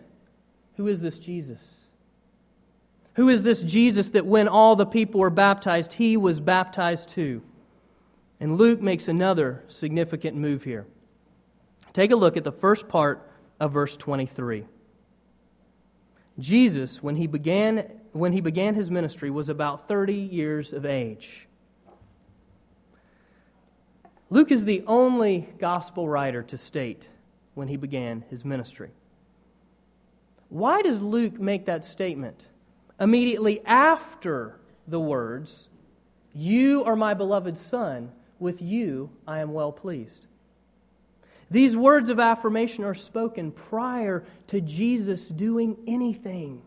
who 0.76 0.88
is 0.88 1.00
this 1.02 1.18
Jesus? 1.18 1.80
Who 3.14 3.28
is 3.28 3.42
this 3.42 3.62
Jesus 3.62 4.08
that 4.10 4.24
when 4.24 4.48
all 4.48 4.74
the 4.74 4.86
people 4.86 5.20
were 5.20 5.30
baptized, 5.30 5.92
he 5.92 6.16
was 6.16 6.40
baptized 6.40 7.10
too? 7.10 7.42
And 8.40 8.56
Luke 8.56 8.80
makes 8.80 9.08
another 9.08 9.62
significant 9.68 10.36
move 10.36 10.64
here. 10.64 10.86
Take 11.92 12.10
a 12.10 12.16
look 12.16 12.36
at 12.36 12.44
the 12.44 12.52
first 12.52 12.88
part 12.88 13.28
of 13.60 13.72
verse 13.72 13.96
23. 13.96 14.64
Jesus, 16.38 17.02
when 17.02 17.16
he 17.16 17.26
began, 17.26 18.00
when 18.12 18.32
he 18.32 18.40
began 18.40 18.74
his 18.74 18.90
ministry, 18.90 19.30
was 19.30 19.48
about 19.48 19.88
30 19.88 20.14
years 20.14 20.72
of 20.72 20.86
age. 20.86 21.46
Luke 24.30 24.50
is 24.50 24.64
the 24.64 24.82
only 24.86 25.50
gospel 25.58 26.08
writer 26.08 26.42
to 26.42 26.56
state 26.56 27.08
when 27.54 27.68
he 27.68 27.76
began 27.76 28.24
his 28.30 28.46
ministry. 28.46 28.90
Why 30.48 30.80
does 30.80 31.02
Luke 31.02 31.38
make 31.38 31.66
that 31.66 31.84
statement 31.84 32.46
immediately 32.98 33.62
after 33.66 34.58
the 34.88 35.00
words, 35.00 35.68
You 36.34 36.82
are 36.84 36.96
my 36.96 37.12
beloved 37.12 37.58
Son, 37.58 38.12
with 38.38 38.62
you 38.62 39.10
I 39.26 39.40
am 39.40 39.52
well 39.52 39.72
pleased? 39.72 40.26
These 41.52 41.76
words 41.76 42.08
of 42.08 42.18
affirmation 42.18 42.82
are 42.82 42.94
spoken 42.94 43.52
prior 43.52 44.24
to 44.46 44.62
Jesus 44.62 45.28
doing 45.28 45.76
anything. 45.86 46.62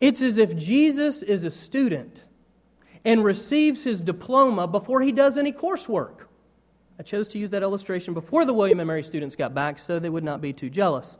It's 0.00 0.22
as 0.22 0.38
if 0.38 0.56
Jesus 0.56 1.22
is 1.22 1.44
a 1.44 1.50
student 1.50 2.24
and 3.04 3.22
receives 3.22 3.84
his 3.84 4.00
diploma 4.00 4.66
before 4.66 5.02
he 5.02 5.12
does 5.12 5.36
any 5.36 5.52
coursework. 5.52 6.22
I 6.98 7.02
chose 7.02 7.28
to 7.28 7.38
use 7.38 7.50
that 7.50 7.62
illustration 7.62 8.14
before 8.14 8.46
the 8.46 8.54
William 8.54 8.80
and 8.80 8.86
Mary 8.86 9.02
students 9.02 9.36
got 9.36 9.52
back 9.52 9.78
so 9.78 9.98
they 9.98 10.08
would 10.08 10.24
not 10.24 10.40
be 10.40 10.54
too 10.54 10.70
jealous. 10.70 11.18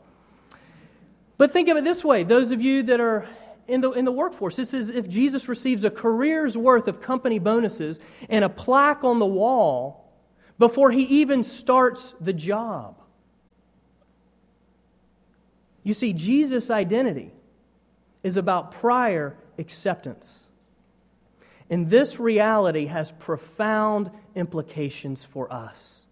But 1.37 1.51
think 1.51 1.69
of 1.69 1.77
it 1.77 1.83
this 1.83 2.03
way 2.03 2.23
those 2.23 2.51
of 2.51 2.59
you 2.59 2.81
that 2.83 2.99
are 2.99 3.29
in 3.67 3.81
the, 3.81 3.91
in 3.91 4.05
the 4.05 4.11
workforce, 4.11 4.55
this 4.55 4.73
is 4.73 4.89
if 4.89 5.07
Jesus 5.07 5.47
receives 5.47 5.83
a 5.83 5.91
career's 5.91 6.57
worth 6.57 6.87
of 6.87 7.03
company 7.03 7.37
bonuses 7.37 7.99
and 8.29 8.43
a 8.43 8.49
plaque 8.49 9.03
on 9.03 9.19
the 9.19 9.27
wall 9.27 10.00
before 10.61 10.91
he 10.91 11.01
even 11.01 11.43
starts 11.43 12.13
the 12.21 12.31
job. 12.31 12.95
You 15.81 15.95
see, 15.95 16.13
Jesus' 16.13 16.69
identity 16.69 17.31
is 18.21 18.37
about 18.37 18.73
prior 18.73 19.35
acceptance. 19.57 20.45
And 21.71 21.89
this 21.89 22.19
reality 22.19 22.85
has 22.85 23.11
profound 23.11 24.11
implications 24.35 25.25
for 25.25 25.51
us. 25.51 26.05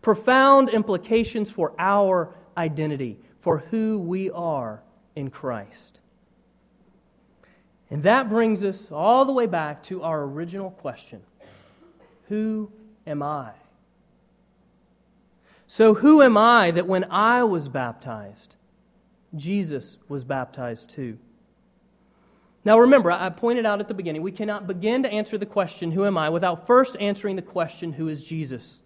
Profound 0.00 0.70
implications 0.70 1.50
for 1.50 1.74
our 1.78 2.34
identity, 2.56 3.18
for 3.40 3.58
who 3.58 3.98
we 3.98 4.30
are 4.30 4.82
in 5.14 5.28
Christ. 5.28 6.00
And 7.90 8.04
that 8.04 8.30
brings 8.30 8.64
us 8.64 8.90
all 8.90 9.26
the 9.26 9.32
way 9.32 9.44
back 9.44 9.82
to 9.84 10.02
our 10.02 10.22
original 10.22 10.70
question 10.70 11.20
Who 12.28 12.72
am 13.06 13.22
I? 13.22 13.50
So, 15.76 15.92
who 15.92 16.22
am 16.22 16.38
I 16.38 16.70
that 16.70 16.86
when 16.86 17.04
I 17.10 17.44
was 17.44 17.68
baptized, 17.68 18.56
Jesus 19.34 19.98
was 20.08 20.24
baptized 20.24 20.88
too? 20.88 21.18
Now, 22.64 22.78
remember, 22.78 23.10
I 23.10 23.28
pointed 23.28 23.66
out 23.66 23.80
at 23.80 23.86
the 23.86 23.92
beginning, 23.92 24.22
we 24.22 24.32
cannot 24.32 24.66
begin 24.66 25.02
to 25.02 25.10
answer 25.10 25.36
the 25.36 25.44
question, 25.44 25.92
Who 25.92 26.06
am 26.06 26.16
I, 26.16 26.30
without 26.30 26.66
first 26.66 26.96
answering 26.98 27.36
the 27.36 27.42
question, 27.42 27.92
Who 27.92 28.08
is 28.08 28.24
Jesus? 28.24 28.80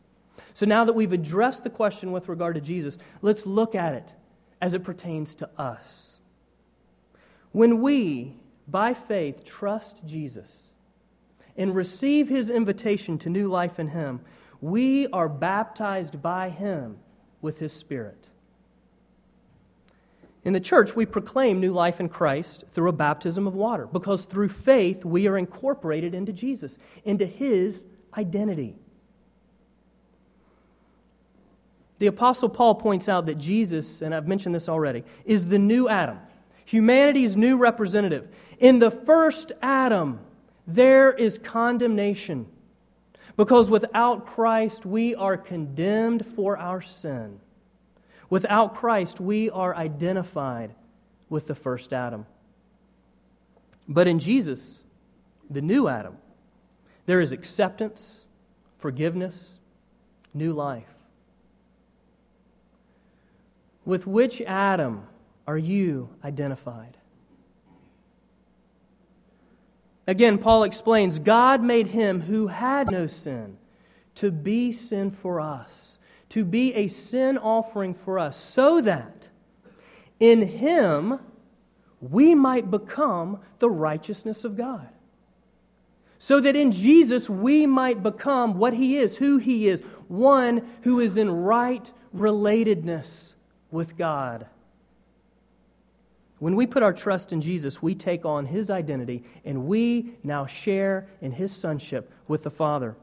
So, 0.52 0.66
now 0.66 0.84
that 0.84 0.94
we've 0.94 1.12
addressed 1.12 1.62
the 1.62 1.70
question 1.70 2.10
with 2.10 2.28
regard 2.28 2.56
to 2.56 2.60
Jesus, 2.60 2.98
let's 3.22 3.46
look 3.46 3.76
at 3.76 3.94
it 3.94 4.12
as 4.60 4.74
it 4.74 4.82
pertains 4.82 5.36
to 5.36 5.50
us. 5.56 6.16
When 7.52 7.80
we, 7.80 8.34
by 8.66 8.94
faith, 8.94 9.44
trust 9.44 10.04
Jesus 10.04 10.70
and 11.56 11.72
receive 11.72 12.28
his 12.28 12.50
invitation 12.50 13.16
to 13.18 13.30
new 13.30 13.46
life 13.46 13.78
in 13.78 13.90
him, 13.90 14.22
we 14.60 15.06
are 15.08 15.28
baptized 15.28 16.20
by 16.22 16.50
him 16.50 16.98
with 17.40 17.58
his 17.58 17.72
Spirit. 17.72 18.28
In 20.42 20.52
the 20.54 20.60
church, 20.60 20.96
we 20.96 21.04
proclaim 21.04 21.60
new 21.60 21.72
life 21.72 22.00
in 22.00 22.08
Christ 22.08 22.64
through 22.72 22.88
a 22.88 22.94
baptism 22.94 23.46
of 23.46 23.54
water 23.54 23.86
because 23.86 24.24
through 24.24 24.48
faith 24.48 25.04
we 25.04 25.26
are 25.26 25.36
incorporated 25.36 26.14
into 26.14 26.32
Jesus, 26.32 26.78
into 27.04 27.26
his 27.26 27.84
identity. 28.16 28.74
The 31.98 32.06
Apostle 32.06 32.48
Paul 32.48 32.76
points 32.76 33.10
out 33.10 33.26
that 33.26 33.36
Jesus, 33.36 34.00
and 34.00 34.14
I've 34.14 34.26
mentioned 34.26 34.54
this 34.54 34.70
already, 34.70 35.04
is 35.26 35.48
the 35.48 35.58
new 35.58 35.86
Adam, 35.86 36.18
humanity's 36.64 37.36
new 37.36 37.58
representative. 37.58 38.26
In 38.58 38.78
the 38.78 38.90
first 38.90 39.52
Adam, 39.60 40.20
there 40.66 41.12
is 41.12 41.36
condemnation. 41.36 42.46
Because 43.36 43.70
without 43.70 44.26
Christ, 44.26 44.84
we 44.84 45.14
are 45.14 45.36
condemned 45.36 46.26
for 46.26 46.58
our 46.58 46.80
sin. 46.80 47.40
Without 48.28 48.76
Christ, 48.76 49.20
we 49.20 49.50
are 49.50 49.74
identified 49.74 50.74
with 51.28 51.46
the 51.46 51.54
first 51.54 51.92
Adam. 51.92 52.26
But 53.88 54.06
in 54.06 54.18
Jesus, 54.18 54.82
the 55.48 55.60
new 55.60 55.88
Adam, 55.88 56.16
there 57.06 57.20
is 57.20 57.32
acceptance, 57.32 58.24
forgiveness, 58.78 59.58
new 60.32 60.52
life. 60.52 60.94
With 63.84 64.06
which 64.06 64.40
Adam 64.42 65.06
are 65.46 65.58
you 65.58 66.08
identified? 66.24 66.96
Again, 70.10 70.38
Paul 70.38 70.64
explains 70.64 71.20
God 71.20 71.62
made 71.62 71.86
him 71.86 72.22
who 72.22 72.48
had 72.48 72.90
no 72.90 73.06
sin 73.06 73.58
to 74.16 74.32
be 74.32 74.72
sin 74.72 75.12
for 75.12 75.40
us, 75.40 76.00
to 76.30 76.44
be 76.44 76.74
a 76.74 76.88
sin 76.88 77.38
offering 77.38 77.94
for 77.94 78.18
us, 78.18 78.36
so 78.36 78.80
that 78.80 79.28
in 80.18 80.42
him 80.42 81.20
we 82.00 82.34
might 82.34 82.72
become 82.72 83.38
the 83.60 83.70
righteousness 83.70 84.42
of 84.42 84.56
God. 84.56 84.88
So 86.18 86.40
that 86.40 86.56
in 86.56 86.72
Jesus 86.72 87.30
we 87.30 87.64
might 87.64 88.02
become 88.02 88.58
what 88.58 88.74
he 88.74 88.96
is, 88.96 89.18
who 89.18 89.38
he 89.38 89.68
is, 89.68 89.80
one 90.08 90.68
who 90.82 90.98
is 90.98 91.16
in 91.16 91.30
right 91.30 91.88
relatedness 92.12 93.34
with 93.70 93.96
God. 93.96 94.48
When 96.40 96.56
we 96.56 96.66
put 96.66 96.82
our 96.82 96.94
trust 96.94 97.34
in 97.34 97.42
Jesus, 97.42 97.82
we 97.82 97.94
take 97.94 98.24
on 98.24 98.46
his 98.46 98.70
identity 98.70 99.24
and 99.44 99.66
we 99.66 100.14
now 100.24 100.46
share 100.46 101.06
in 101.20 101.32
his 101.32 101.54
sonship 101.54 102.10
with 102.26 102.42
the 102.42 102.50
Father. 102.50 102.96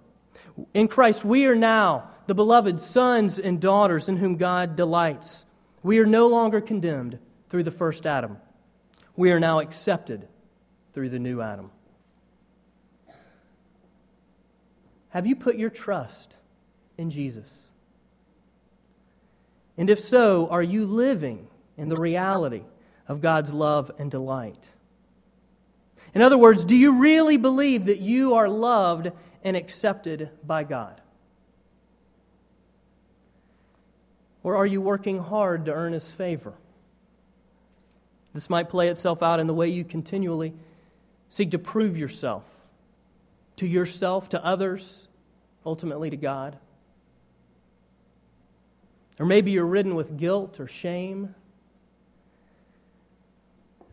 In 0.73 0.87
Christ, 0.87 1.23
we 1.23 1.45
are 1.45 1.55
now 1.55 2.09
the 2.25 2.33
beloved 2.33 2.81
sons 2.81 3.37
and 3.37 3.61
daughters 3.61 4.09
in 4.09 4.17
whom 4.17 4.37
God 4.37 4.75
delights. 4.75 5.45
We 5.83 5.99
are 5.99 6.05
no 6.05 6.27
longer 6.27 6.59
condemned 6.59 7.19
through 7.47 7.63
the 7.63 7.71
first 7.71 8.07
Adam. 8.07 8.37
We 9.15 9.31
are 9.31 9.39
now 9.39 9.59
accepted 9.59 10.27
through 10.93 11.09
the 11.09 11.19
new 11.19 11.39
Adam. 11.39 11.69
Have 15.09 15.27
you 15.27 15.35
put 15.35 15.57
your 15.57 15.69
trust 15.69 16.37
in 16.97 17.11
Jesus? 17.11 17.67
And 19.77 19.91
if 19.91 19.99
so, 19.99 20.47
are 20.49 20.63
you 20.63 20.87
living 20.87 21.47
in 21.77 21.89
the 21.89 21.97
reality 21.97 22.63
of 23.07 23.21
God's 23.21 23.53
love 23.53 23.91
and 23.97 24.11
delight? 24.11 24.69
In 26.13 26.21
other 26.21 26.37
words, 26.37 26.63
do 26.63 26.75
you 26.75 26.99
really 26.99 27.37
believe 27.37 27.85
that 27.85 27.99
you 27.99 28.35
are 28.35 28.49
loved 28.49 29.11
and 29.43 29.55
accepted 29.55 30.29
by 30.45 30.63
God? 30.63 31.01
Or 34.43 34.55
are 34.55 34.65
you 34.65 34.81
working 34.81 35.19
hard 35.19 35.65
to 35.65 35.73
earn 35.73 35.93
His 35.93 36.09
favor? 36.09 36.53
This 38.33 38.49
might 38.49 38.69
play 38.69 38.87
itself 38.87 39.21
out 39.21 39.39
in 39.39 39.47
the 39.47 39.53
way 39.53 39.67
you 39.67 39.83
continually 39.83 40.53
seek 41.29 41.51
to 41.51 41.59
prove 41.59 41.97
yourself 41.97 42.43
to 43.57 43.67
yourself, 43.67 44.29
to 44.29 44.43
others, 44.45 45.07
ultimately 45.65 46.09
to 46.09 46.17
God. 46.17 46.57
Or 49.19 49.25
maybe 49.25 49.51
you're 49.51 49.65
ridden 49.65 49.95
with 49.95 50.17
guilt 50.17 50.59
or 50.59 50.67
shame. 50.67 51.35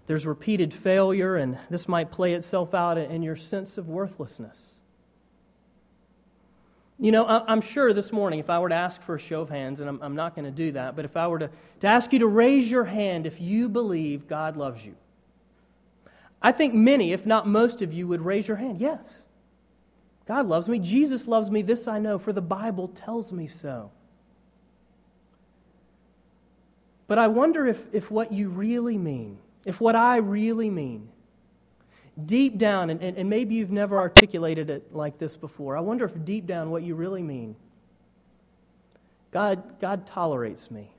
There's 0.06 0.26
repeated 0.26 0.74
failure, 0.74 1.36
and 1.36 1.58
this 1.70 1.88
might 1.88 2.12
play 2.12 2.34
itself 2.34 2.74
out 2.74 2.98
in 2.98 3.22
your 3.22 3.36
sense 3.36 3.78
of 3.78 3.88
worthlessness. 3.88 4.74
You 6.98 7.10
know, 7.10 7.26
I'm 7.26 7.60
sure 7.60 7.92
this 7.92 8.12
morning, 8.12 8.38
if 8.38 8.48
I 8.48 8.58
were 8.58 8.68
to 8.68 8.74
ask 8.74 9.02
for 9.02 9.16
a 9.16 9.18
show 9.18 9.40
of 9.40 9.50
hands, 9.50 9.80
and 9.80 9.98
I'm 10.02 10.14
not 10.14 10.36
going 10.36 10.44
to 10.44 10.50
do 10.50 10.72
that, 10.72 10.94
but 10.94 11.04
if 11.04 11.16
I 11.16 11.26
were 11.26 11.40
to, 11.40 11.50
to 11.80 11.86
ask 11.86 12.12
you 12.12 12.20
to 12.20 12.26
raise 12.26 12.70
your 12.70 12.84
hand 12.84 13.26
if 13.26 13.40
you 13.40 13.68
believe 13.68 14.28
God 14.28 14.56
loves 14.56 14.84
you, 14.84 14.94
I 16.40 16.52
think 16.52 16.74
many, 16.74 17.12
if 17.12 17.24
not 17.24 17.48
most 17.48 17.82
of 17.82 17.92
you, 17.92 18.06
would 18.08 18.20
raise 18.20 18.46
your 18.46 18.58
hand. 18.58 18.78
Yes. 18.80 19.22
God 20.26 20.46
loves 20.46 20.68
me. 20.68 20.78
Jesus 20.78 21.26
loves 21.26 21.50
me. 21.50 21.62
This 21.62 21.88
I 21.88 21.98
know, 21.98 22.18
for 22.18 22.32
the 22.32 22.42
Bible 22.42 22.88
tells 22.88 23.32
me 23.32 23.46
so. 23.46 23.90
But 27.06 27.18
I 27.18 27.26
wonder 27.28 27.66
if, 27.66 27.82
if 27.92 28.10
what 28.10 28.32
you 28.32 28.50
really 28.50 28.98
mean, 28.98 29.38
if 29.64 29.80
what 29.80 29.96
I 29.96 30.18
really 30.18 30.70
mean, 30.70 31.08
deep 32.24 32.58
down, 32.58 32.90
and, 32.90 33.02
and, 33.02 33.28
maybe 33.28 33.54
you've 33.56 33.72
never 33.72 33.98
articulated 33.98 34.70
it 34.70 34.94
like 34.94 35.18
this 35.18 35.36
before, 35.36 35.76
I 35.76 35.80
wonder 35.80 36.04
if 36.04 36.24
deep 36.24 36.46
down 36.46 36.70
what 36.70 36.82
you 36.82 36.94
really 36.94 37.22
mean, 37.22 37.56
God, 39.32 39.80
God 39.80 40.06
tolerates 40.06 40.70
me. 40.70 40.92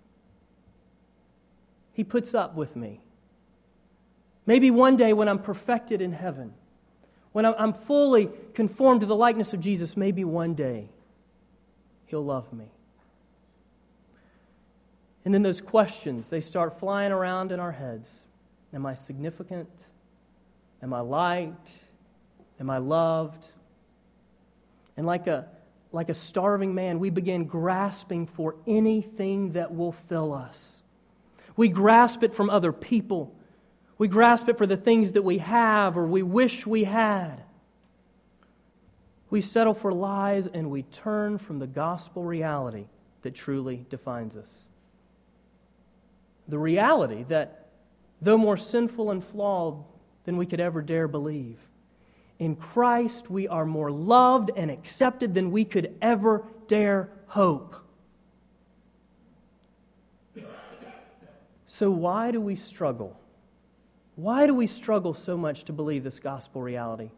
He 1.94 2.04
puts 2.04 2.36
up 2.36 2.56
with 2.56 2.76
me. 2.76 3.00
Maybe 4.46 4.70
one 4.70 4.98
day 4.98 5.14
when 5.14 5.30
I'm 5.30 5.40
perfected 5.40 6.02
in 6.02 6.12
heaven, 6.12 6.54
when 7.32 7.46
I'm 7.46 7.74
fully 7.74 8.30
conformed 8.54 9.02
to 9.02 9.08
the 9.08 9.16
likeness 9.16 9.54
of 9.54 9.62
Jesus, 9.62 9.96
maybe 9.96 10.24
one 10.24 10.54
day 10.54 10.90
He'll 12.08 12.24
love 12.24 12.52
me. 12.54 12.66
And 15.24 15.34
then 15.34 15.42
those 15.42 15.60
questions, 15.60 16.30
they 16.30 16.42
start 16.42 16.80
flying 16.80 17.12
around 17.12 17.52
in 17.52 17.60
our 17.60 17.72
heads. 17.72 18.25
Am 18.76 18.86
I 18.86 18.94
significant? 18.94 19.70
Am 20.84 20.94
I 20.94 21.00
liked? 21.00 21.72
Am 22.60 22.70
I 22.70 22.78
loved? 22.78 23.48
And 24.98 25.08
like 25.08 25.28
a, 25.28 25.48
like 25.94 26.10
a 26.10 26.14
starving 26.14 26.76
man, 26.76 27.00
we 27.00 27.10
begin 27.10 27.46
grasping 27.46 28.28
for 28.28 28.56
anything 28.68 29.54
that 29.54 29.74
will 29.74 29.94
fill 29.94 30.34
us. 30.34 30.82
We 31.56 31.70
grasp 31.70 32.22
it 32.22 32.34
from 32.34 32.50
other 32.50 32.74
people. 32.74 33.34
We 33.98 34.10
grasp 34.10 34.50
it 34.50 34.58
for 34.58 34.68
the 34.68 34.78
things 34.78 35.14
that 35.14 35.22
we 35.22 35.38
have 35.38 35.98
or 35.98 36.06
we 36.06 36.22
wish 36.22 36.68
we 36.68 36.84
had. 36.84 37.44
We 39.30 39.40
settle 39.40 39.74
for 39.74 39.94
lies 39.94 40.48
and 40.48 40.70
we 40.70 40.84
turn 40.84 41.38
from 41.38 41.60
the 41.60 41.68
gospel 41.68 42.24
reality 42.24 42.88
that 43.22 43.34
truly 43.34 43.86
defines 43.90 44.36
us. 44.36 44.66
The 46.48 46.60
reality 46.60 47.24
that, 47.30 47.65
though 48.26 48.38
more 48.38 48.58
sinful 48.58 49.12
and 49.12 49.24
flawed 49.24 49.84
than 50.26 50.36
we 50.36 50.48
could 50.48 50.60
ever 50.60 50.82
dare 50.82 51.08
believe, 51.08 51.60
in 52.40 52.56
Christ 52.56 53.30
we 53.30 53.48
are 53.48 53.66
more 53.66 53.92
loved 53.92 54.50
and 54.58 54.72
accepted 54.72 55.34
than 55.36 55.52
we 55.52 55.64
could 55.64 55.96
ever 56.02 56.44
dare 56.68 57.10
hope. 57.28 57.76
So, 61.68 61.92
why 61.92 62.32
do 62.32 62.42
we 62.42 62.56
struggle? 62.56 63.20
Why 64.16 64.48
do 64.48 64.56
we 64.56 64.66
struggle 64.66 65.14
so 65.14 65.38
much 65.38 65.66
to 65.66 65.74
believe 65.74 66.04
this 66.04 66.20
gospel 66.20 66.62
reality? 66.62 67.12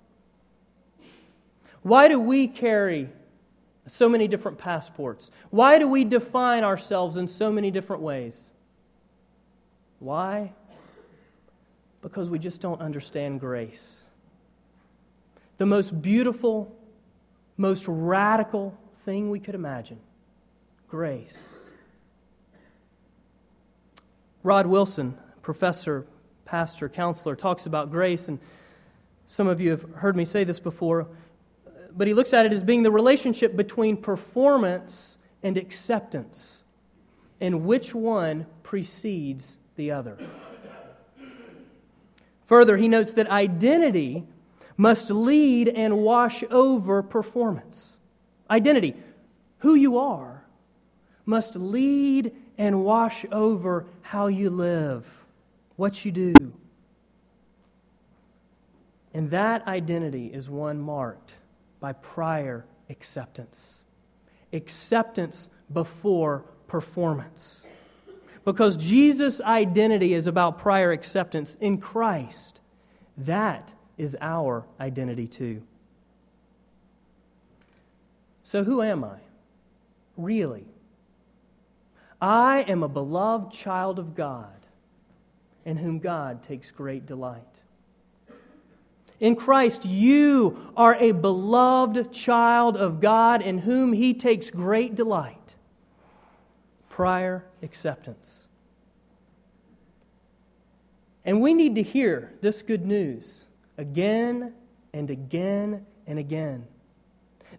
Why 1.83 2.07
do 2.09 2.19
we 2.19 2.47
carry 2.47 3.09
so 3.85 4.09
many 4.09 4.27
different 4.27 4.57
passports? 4.57 5.31
Why 5.51 5.79
do 5.79 5.87
we 5.87 6.03
define 6.03 6.65
ourselves 6.65 7.15
in 7.15 7.27
so 7.27 7.49
many 7.51 7.71
different 7.71 8.01
ways? 8.01 8.51
Why? 9.99 10.53
Because 12.01 12.29
we 12.29 12.39
just 12.39 12.61
don't 12.61 12.81
understand 12.81 13.39
grace. 13.39 14.03
The 15.57 15.65
most 15.65 16.01
beautiful, 16.01 16.75
most 17.57 17.85
radical 17.87 18.77
thing 19.03 19.29
we 19.29 19.39
could 19.39 19.55
imagine 19.55 19.99
grace. 20.87 21.57
Rod 24.43 24.67
Wilson, 24.67 25.17
professor, 25.41 26.05
pastor, 26.45 26.87
counselor, 26.87 27.35
talks 27.35 27.65
about 27.65 27.91
grace, 27.91 28.27
and 28.27 28.39
some 29.25 29.47
of 29.47 29.59
you 29.59 29.71
have 29.71 29.83
heard 29.95 30.15
me 30.15 30.23
say 30.23 30.45
this 30.45 30.59
before, 30.59 31.07
but 31.91 32.07
he 32.07 32.13
looks 32.13 32.31
at 32.33 32.45
it 32.45 32.53
as 32.53 32.63
being 32.63 32.83
the 32.83 32.91
relationship 32.91 33.57
between 33.57 33.97
performance 33.97 35.17
and 35.43 35.57
acceptance, 35.57 36.63
and 37.41 37.65
which 37.65 37.93
one 37.93 38.45
precedes 38.63 39.57
the 39.75 39.91
other. 39.91 40.17
Further, 42.47 42.77
he 42.77 42.87
notes 42.87 43.13
that 43.13 43.29
identity 43.29 44.25
must 44.77 45.09
lead 45.09 45.67
and 45.69 45.97
wash 45.97 46.43
over 46.49 47.03
performance. 47.03 47.97
Identity, 48.49 48.95
who 49.59 49.75
you 49.75 49.97
are, 49.97 50.45
must 51.25 51.55
lead 51.55 52.31
and 52.57 52.83
wash 52.83 53.25
over 53.31 53.85
how 54.01 54.27
you 54.27 54.49
live, 54.49 55.05
what 55.75 56.05
you 56.05 56.11
do. 56.11 56.33
And 59.13 59.29
that 59.31 59.67
identity 59.67 60.27
is 60.27 60.49
one 60.49 60.79
marked 60.79 61.33
by 61.79 61.93
prior 61.93 62.65
acceptance. 62.89 63.79
Acceptance 64.53 65.49
before 65.73 66.45
performance. 66.67 67.65
Because 68.47 68.77
Jesus' 68.77 69.41
identity 69.41 70.13
is 70.13 70.25
about 70.25 70.57
prior 70.57 70.93
acceptance 70.93 71.57
in 71.59 71.79
Christ. 71.79 72.61
That 73.17 73.73
is 73.97 74.15
our 74.21 74.63
identity 74.79 75.27
too. 75.27 75.63
So, 78.45 78.63
who 78.63 78.81
am 78.81 79.03
I? 79.03 79.17
Really? 80.15 80.63
I 82.21 82.63
am 82.69 82.83
a 82.83 82.87
beloved 82.87 83.51
child 83.51 83.99
of 83.99 84.15
God 84.15 84.65
in 85.65 85.75
whom 85.75 85.99
God 85.99 86.41
takes 86.41 86.71
great 86.71 87.05
delight. 87.05 87.41
In 89.19 89.35
Christ, 89.35 89.83
you 89.83 90.71
are 90.77 90.95
a 90.95 91.11
beloved 91.11 92.13
child 92.13 92.77
of 92.77 93.01
God 93.01 93.41
in 93.41 93.57
whom 93.57 93.91
He 93.91 94.13
takes 94.13 94.49
great 94.49 94.95
delight 94.95 95.36
prior 96.97 97.45
acceptance. 97.61 98.47
And 101.23 101.41
we 101.41 101.53
need 101.53 101.75
to 101.75 101.83
hear 101.83 102.33
this 102.41 102.63
good 102.63 102.87
news 102.87 103.45
again 103.77 104.51
and 104.93 105.11
again 105.11 105.85
and 106.07 106.17
again, 106.17 106.65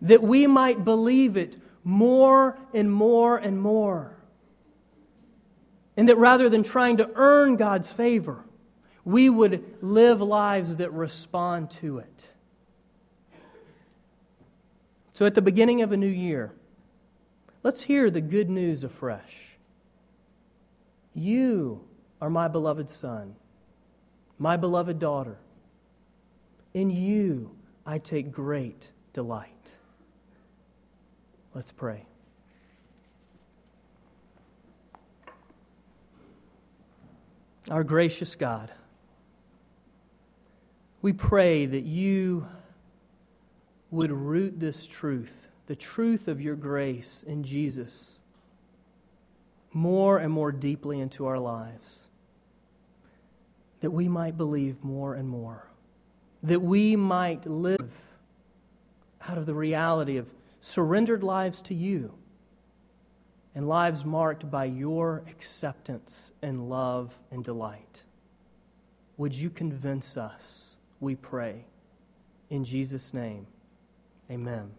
that 0.03 0.25
we 0.25 0.49
might 0.49 0.85
believe 0.85 1.37
it 1.37 1.55
more 1.85 2.59
and 2.75 2.91
more 2.91 3.37
and 3.37 3.61
more. 3.61 4.17
And 5.97 6.09
that 6.09 6.19
rather 6.19 6.49
than 6.49 6.65
trying 6.65 6.97
to 6.97 7.09
earn 7.15 7.55
God's 7.55 7.93
favor, 7.93 8.45
we 9.05 9.31
would 9.31 9.63
live 9.81 10.21
lives 10.21 10.79
that 10.79 10.93
respond 10.93 11.71
to 11.83 11.99
it. 11.99 12.27
So, 15.13 15.27
at 15.27 15.37
the 15.37 15.43
beginning 15.43 15.83
of 15.83 15.93
a 15.93 15.97
new 15.97 16.09
year, 16.09 16.55
let's 17.63 17.83
hear 17.83 18.11
the 18.11 18.21
good 18.21 18.49
news 18.49 18.85
afresh. 18.85 19.57
You 21.15 21.85
are 22.21 22.31
my 22.31 22.49
beloved 22.49 22.89
Son, 22.89 23.35
my 24.39 24.57
beloved 24.57 24.99
daughter. 24.99 25.39
In 26.75 26.91
you 26.91 27.51
I 27.85 27.99
take 27.99 28.31
great 28.31 28.91
delight. 29.13 29.73
Let's 31.55 31.73
pray. 31.73 32.05
Our 37.71 37.85
gracious 37.85 38.35
God, 38.35 38.71
we 41.03 41.13
pray 41.13 41.67
that 41.67 41.85
you 41.85 42.47
would 43.91 44.11
root 44.11 44.59
this 44.59 44.87
truth, 44.87 45.48
the 45.69 45.77
truth 45.77 46.29
of 46.29 46.41
your 46.41 46.57
grace 46.57 47.23
in 47.27 47.45
Jesus, 47.45 48.21
more 49.75 50.17
and 50.17 50.33
more 50.33 50.51
deeply 50.51 50.99
into 50.99 51.27
our 51.27 51.39
lives, 51.39 52.07
that 53.81 53.91
we 53.91 54.09
might 54.09 54.39
believe 54.39 54.83
more 54.83 55.15
and 55.15 55.29
more, 55.29 55.69
that 56.43 56.63
we 56.63 56.97
might 56.97 57.45
live 57.45 57.91
out 59.29 59.37
of 59.37 59.45
the 59.45 59.53
reality 59.53 60.17
of 60.17 60.27
surrendered 60.61 61.23
lives 61.23 61.61
to 61.61 61.75
you 61.75 62.15
and 63.55 63.69
lives 63.69 64.07
marked 64.07 64.51
by 64.51 64.65
your 64.65 65.23
acceptance 65.29 66.31
and 66.41 66.71
love 66.71 67.13
and 67.31 67.45
delight. 67.45 68.03
Would 69.19 69.35
you 69.35 69.51
convince 69.51 70.17
us, 70.17 70.77
we 70.99 71.15
pray, 71.15 71.67
in 72.49 72.65
Jesus' 72.65 73.13
name? 73.13 73.47
Amen. 74.31 74.71